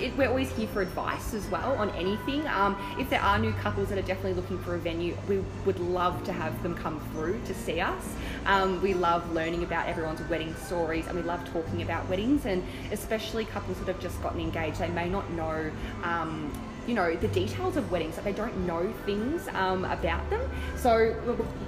it, 0.02 0.16
we're 0.16 0.28
always 0.28 0.50
here 0.52 0.68
for 0.68 0.82
advice 0.82 1.34
as 1.34 1.46
well 1.48 1.72
on 1.76 1.90
anything. 1.90 2.46
Um, 2.48 2.76
if 2.98 3.08
there 3.08 3.20
are 3.20 3.38
new 3.38 3.52
couples 3.52 3.88
that 3.88 3.98
are 3.98 4.02
definitely 4.02 4.34
looking 4.34 4.58
for 4.58 4.74
a 4.74 4.78
venue, 4.78 5.16
we 5.28 5.42
would 5.64 5.78
love 5.78 6.24
to 6.24 6.32
have 6.32 6.60
them 6.62 6.74
come 6.74 7.00
through 7.12 7.40
to 7.46 7.54
see 7.54 7.80
us. 7.80 8.14
Um, 8.46 8.82
we 8.82 8.94
love 8.94 9.30
learning 9.32 9.62
about 9.62 9.86
everyone's 9.86 10.20
wedding 10.28 10.54
stories 10.56 11.06
and 11.06 11.16
we 11.16 11.22
love 11.22 11.44
talking 11.52 11.82
about 11.82 12.08
weddings 12.08 12.46
and 12.46 12.64
especially 12.90 13.44
couples 13.44 13.78
that 13.78 13.86
have 13.86 14.00
just 14.00 14.20
gotten 14.22 14.40
engaged. 14.40 14.78
They 14.78 14.88
may 14.88 15.08
not 15.08 15.30
know. 15.30 15.70
Um, 16.02 16.52
you 16.86 16.94
know 16.94 17.14
the 17.16 17.28
details 17.28 17.76
of 17.76 17.90
weddings 17.90 18.16
that 18.16 18.24
they 18.24 18.32
don't 18.32 18.56
know 18.66 18.92
things 19.06 19.48
um, 19.54 19.84
about 19.86 20.28
them 20.30 20.40
so 20.76 21.14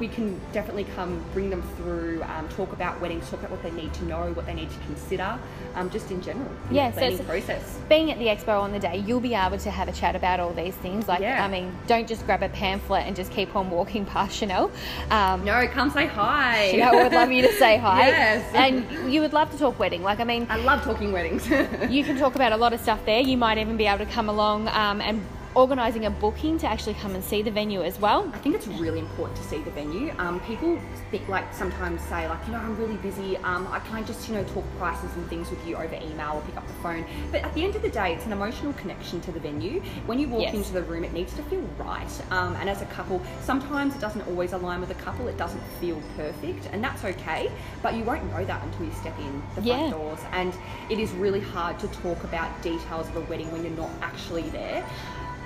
we 0.00 0.09
can 0.09 0.40
definitely 0.52 0.85
come 0.97 1.23
bring 1.33 1.50
them 1.50 1.62
through 1.76 2.23
um, 2.25 2.49
talk 2.50 2.73
about 2.73 3.00
weddings 3.00 3.28
talk 3.30 3.40
about 3.40 3.50
what 3.50 3.62
they 3.62 3.71
need 3.71 3.92
to 3.94 4.04
know 4.04 4.33
what 4.33 4.47
they 4.47 4.54
need 4.54 4.71
to 4.71 4.78
consider 4.87 5.38
um, 5.75 5.90
just 5.90 6.11
in 6.11 6.21
general 6.23 6.50
in 6.71 6.76
Yeah, 6.76 6.92
so 6.92 7.25
process 7.25 7.78
Being 7.88 8.11
at 8.11 8.18
the 8.18 8.26
expo 8.26 8.61
on 8.61 8.73
the 8.73 8.78
day, 8.78 8.99
you'll 8.99 9.21
be 9.21 9.35
able 9.35 9.59
to 9.59 9.71
have 9.71 9.88
a 9.88 9.92
chat 9.92 10.14
about 10.16 10.40
all 10.40 10.52
these 10.52 10.75
things. 10.76 11.09
Like, 11.09 11.21
Yeah. 11.21 11.44
I 11.44 11.49
mean, 11.49 11.76
don't 11.87 12.06
just 12.06 12.25
grab 12.26 12.42
a 12.42 12.49
pamphlet 12.49 13.04
and 13.06 13.16
just 13.16 13.30
keep 13.33 13.54
on 13.56 13.71
walking 13.71 14.04
past 14.14 14.37
Chanel. 14.37 14.71
Um, 15.11 15.44
no 15.44 15.66
come 15.68 15.90
say 15.90 16.06
hi 16.06 16.71
Chanel 16.73 16.94
would 17.02 17.12
love 17.12 17.30
you 17.33 17.42
to 17.42 17.52
say 17.52 17.76
hi. 17.76 18.09
Yes. 18.14 18.54
And 18.54 19.12
you 19.12 19.21
would 19.21 19.33
love 19.33 19.50
to 19.50 19.59
talk 19.59 19.78
wedding. 19.78 20.02
Like, 20.02 20.21
I 20.21 20.25
mean, 20.25 20.47
I 20.49 20.56
love 20.56 20.83
talking 20.83 21.12
weddings 21.12 21.48
you 21.90 22.05
can 22.05 22.16
talk 22.16 22.35
about 22.35 22.53
a 22.53 22.57
lot 22.57 22.72
of 22.72 22.81
stuff 22.81 23.05
there. 23.05 23.20
You 23.20 23.37
might 23.37 23.59
even 23.59 23.77
be 23.77 23.87
able 23.87 24.05
to 24.05 24.11
come 24.11 24.29
along 24.29 24.68
um, 24.68 25.00
and 25.05 25.29
organising 25.55 26.07
a 26.07 26.11
booking 26.11 26.59
to 26.59 26.67
actually 26.69 26.95
come 26.95 27.14
and 27.14 27.23
see 27.23 27.43
the 27.43 27.51
venue 27.51 27.83
as 27.83 27.99
well. 28.01 28.31
I 28.35 28.38
think 28.38 28.55
it's 28.55 28.67
really 28.67 28.99
important 28.99 29.37
to 29.38 29.45
see 29.45 29.59
the 29.59 29.71
venue. 29.71 30.12
Um, 30.19 30.40
people 30.40 30.79
think 31.11 31.29
like 31.29 31.53
sometimes 31.55 32.01
say 32.03 32.29
like 32.29 32.45
you 32.47 32.53
know 32.53 32.59
I'm 32.59 32.77
really 32.77 32.97
busy. 32.97 33.37
Um, 33.38 33.67
I 33.71 33.79
can't 33.81 34.07
just 34.07 34.29
you 34.29 34.35
know 34.35 34.45
talk 34.45 34.64
prices 34.79 35.11
and 35.17 35.29
things 35.29 35.51
with 35.51 35.64
you 35.67 35.77
over 35.77 35.95
email 35.95 36.33
or 36.37 36.40
pick 36.43 36.57
up 36.57 36.67
the 36.67 36.73
phone. 36.75 37.05
But 37.31 37.43
at 37.43 37.55
the 37.55 37.64
end 37.64 37.77
of 37.77 37.83
the 37.83 37.88
day, 37.90 38.14
it's 38.14 38.27
an 38.27 38.33
emotional 38.33 38.73
connection 38.75 39.21
to 39.23 39.33
the 39.33 39.40
venue. 39.40 39.81
When 40.07 40.19
you 40.19 40.29
walk 40.29 40.43
Yes. 40.43 40.55
into 40.55 40.73
the 40.73 40.83
room, 40.83 41.05
it 41.05 41.12
needs 41.12 41.33
to 41.35 41.43
feel 41.45 41.62
right. 41.79 42.11
Um, 42.31 42.57
and 42.57 42.69
as 42.69 42.83
a 42.83 42.87
couple, 42.87 43.23
sometimes 43.43 43.95
it 43.95 44.01
doesn't 44.01 44.27
always 44.29 44.53
align 44.53 44.81
with 44.81 44.90
a 44.90 44.95
couple. 44.95 45.29
It 45.29 45.37
doesn't 45.38 45.62
feel 45.81 46.01
perfect, 46.17 46.69
and 46.73 46.83
that's 46.83 47.05
okay. 47.05 47.51
But 47.83 47.95
you 47.95 48.05
won't 48.05 48.25
know 48.33 48.45
that 48.45 48.62
until 48.62 48.87
you 48.87 48.93
step 48.93 49.19
in 49.19 49.43
the 49.55 49.62
front 49.62 49.67
Yeah. 49.85 49.90
doors. 49.90 50.19
And 50.33 50.53
it 50.90 50.99
is 50.99 51.12
really 51.12 51.40
hard 51.40 51.79
to 51.79 51.88
talk 51.88 52.23
about 52.25 52.51
details 52.62 53.09
of 53.09 53.17
a 53.17 53.21
wedding 53.23 53.51
when 53.53 53.62
you're 53.62 53.73
not 53.77 53.90
actually 54.03 54.43
there. 54.51 54.85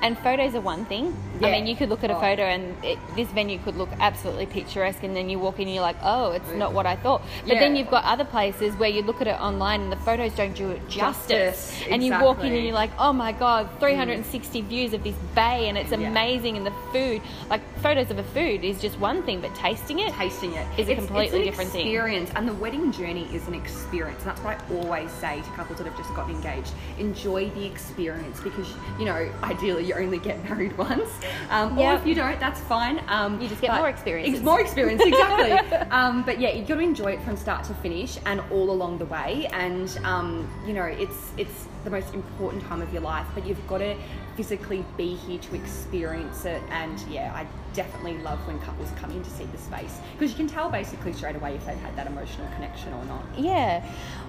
And 0.02 0.16
photos 0.18 0.54
are 0.54 0.60
one 0.60 0.84
thing. 0.84 1.14
I 1.42 1.50
mean, 1.50 1.66
you 1.66 1.74
could 1.76 1.88
look 1.88 2.02
at 2.04 2.10
a 2.10 2.16
Oh. 2.16 2.20
photo 2.20 2.42
and 2.42 2.74
it, 2.84 2.98
this 3.16 3.28
venue 3.28 3.58
could 3.58 3.76
look 3.76 3.88
absolutely 4.00 4.46
picturesque, 4.46 5.02
and 5.02 5.14
then 5.16 5.28
you 5.28 5.38
walk 5.38 5.56
in 5.58 5.62
and 5.66 5.74
you're 5.74 5.82
like, 5.82 5.96
oh, 6.02 6.32
it's 6.32 6.50
not 6.52 6.72
what 6.72 6.86
I 6.86 6.96
thought. 6.96 7.22
But 7.46 7.58
then 7.58 7.76
you've 7.76 7.90
got 7.90 8.04
other 8.04 8.24
places 8.24 8.74
where 8.76 8.88
you 8.88 9.02
look 9.02 9.20
at 9.20 9.26
it 9.26 9.40
online 9.40 9.80
and 9.82 9.92
the 9.92 9.96
photos 9.96 10.32
don't 10.34 10.54
do 10.54 10.70
it 10.70 10.88
justice. 10.88 11.28
Justice, 11.70 11.82
And 11.90 12.02
you 12.04 12.12
walk 12.12 12.40
in 12.44 12.52
and 12.52 12.64
you're 12.64 12.74
like, 12.74 12.90
oh 12.98 13.12
my 13.12 13.32
god, 13.32 13.68
mm. 13.70 13.78
360 13.80 14.60
views 14.62 14.92
of 14.92 15.02
this 15.04 15.14
bay, 15.34 15.68
and 15.68 15.76
it's 15.78 15.90
Yeah. 15.92 16.08
amazing, 16.08 16.56
and 16.56 16.66
the 16.66 16.72
food, 16.92 17.20
like 17.50 17.60
photos 17.80 18.10
of 18.10 18.18
a 18.18 18.24
food 18.24 18.64
is 18.64 18.80
just 18.80 18.98
one 18.98 19.22
thing, 19.22 19.40
but 19.40 19.54
tasting 19.54 19.98
it, 20.00 20.12
tasting 20.14 20.52
it 20.54 20.66
Is 20.76 20.88
a 20.88 20.92
It's- 20.92 20.96
completely 21.06 21.24
it's 21.26 21.34
an 21.34 21.42
different 21.44 21.70
thing. 21.70 21.86
experience 21.86 22.30
and 22.36 22.46
the 22.48 22.54
wedding 22.54 22.92
journey 22.92 23.26
is 23.32 23.46
an 23.48 23.54
experience 23.54 24.20
and 24.22 24.30
that's 24.30 24.40
what 24.42 24.58
i 24.60 24.74
always 24.74 25.10
say 25.12 25.40
to 25.40 25.50
couples 25.50 25.78
that 25.78 25.86
have 25.86 25.96
just 25.96 26.12
gotten 26.14 26.34
engaged 26.34 26.72
enjoy 26.98 27.48
the 27.50 27.64
experience 27.66 28.40
because 28.40 28.68
you 28.98 29.04
know 29.04 29.28
ideally 29.42 29.87
you 29.88 29.94
only 29.94 30.18
get 30.18 30.42
married 30.48 30.76
once. 30.78 31.10
Um, 31.50 31.78
or 31.78 31.94
if 31.94 32.06
you 32.06 32.14
don't 32.14 32.38
that's 32.38 32.60
fine. 32.60 33.02
Um, 33.08 33.40
You 33.40 33.48
just 33.48 33.60
get 33.60 33.74
more 33.74 33.88
experience. 33.88 34.36
Ex- 34.36 34.44
more 34.44 34.60
experience 34.60 35.02
exactly. 35.04 35.78
Um, 35.90 36.22
but 36.22 36.38
yeah 36.38 36.50
you've 36.50 36.68
got 36.68 36.74
to 36.76 36.80
enjoy 36.80 37.12
it 37.12 37.22
from 37.22 37.36
start 37.36 37.64
to 37.64 37.74
finish 37.74 38.18
and 38.26 38.40
all 38.50 38.70
along 38.70 38.98
the 38.98 39.06
way. 39.06 39.48
And 39.52 39.88
um, 40.04 40.48
you 40.66 40.74
know 40.74 40.84
it's 40.84 41.32
it's 41.36 41.66
the 41.84 41.90
most 41.90 42.12
important 42.14 42.62
time 42.64 42.82
of 42.82 42.92
your 42.92 43.02
life 43.02 43.26
but 43.34 43.46
you've 43.46 43.66
got 43.68 43.78
to 43.78 43.94
physically 44.36 44.84
be 44.96 45.14
here 45.14 45.38
to 45.38 45.54
experience 45.54 46.44
it 46.44 46.62
and 46.70 47.00
yeah 47.10 47.32
i 47.34 47.46
definitely 47.74 48.16
love 48.18 48.38
when 48.46 48.58
couples 48.60 48.88
come 48.96 49.10
in 49.10 49.22
to 49.22 49.30
see 49.30 49.44
the 49.44 49.58
space 49.58 49.98
because 50.12 50.30
you 50.30 50.36
can 50.36 50.46
tell 50.48 50.68
basically 50.70 51.12
straight 51.12 51.36
away 51.36 51.54
if 51.54 51.64
they've 51.66 51.76
had 51.78 51.94
that 51.96 52.06
emotional 52.06 52.46
connection 52.54 52.92
or 52.94 53.04
not 53.04 53.22
Yeah. 53.36 53.84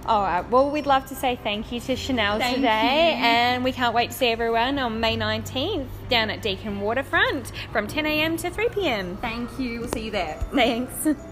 All 0.05 0.21
right. 0.23 0.47
Well, 0.49 0.71
we'd 0.71 0.85
love 0.87 1.05
to 1.07 1.15
say 1.15 1.35
thank 1.43 1.71
you 1.71 1.79
to 1.81 1.95
Chanel 1.95 2.39
Thank 2.39 2.55
today, 2.55 3.15
you. 3.17 3.23
and 3.25 3.63
we 3.63 3.71
can't 3.71 3.93
wait 3.93 4.11
to 4.11 4.17
see 4.17 4.27
everyone 4.27 4.79
on 4.79 4.99
May 4.99 5.15
19th 5.17 5.87
down 6.09 6.29
at 6.29 6.41
Deakin 6.41 6.79
Waterfront 6.81 7.51
from 7.71 7.85
10 7.87 8.05
a.m. 8.05 8.37
to 8.37 8.49
3 8.49 8.69
p.m. 8.69 9.17
thank 9.17 9.59
you 9.59 9.81
we'll 9.81 9.89
see 9.89 10.05
you 10.05 10.11
there 10.11 10.35
Thanks. 10.53 11.07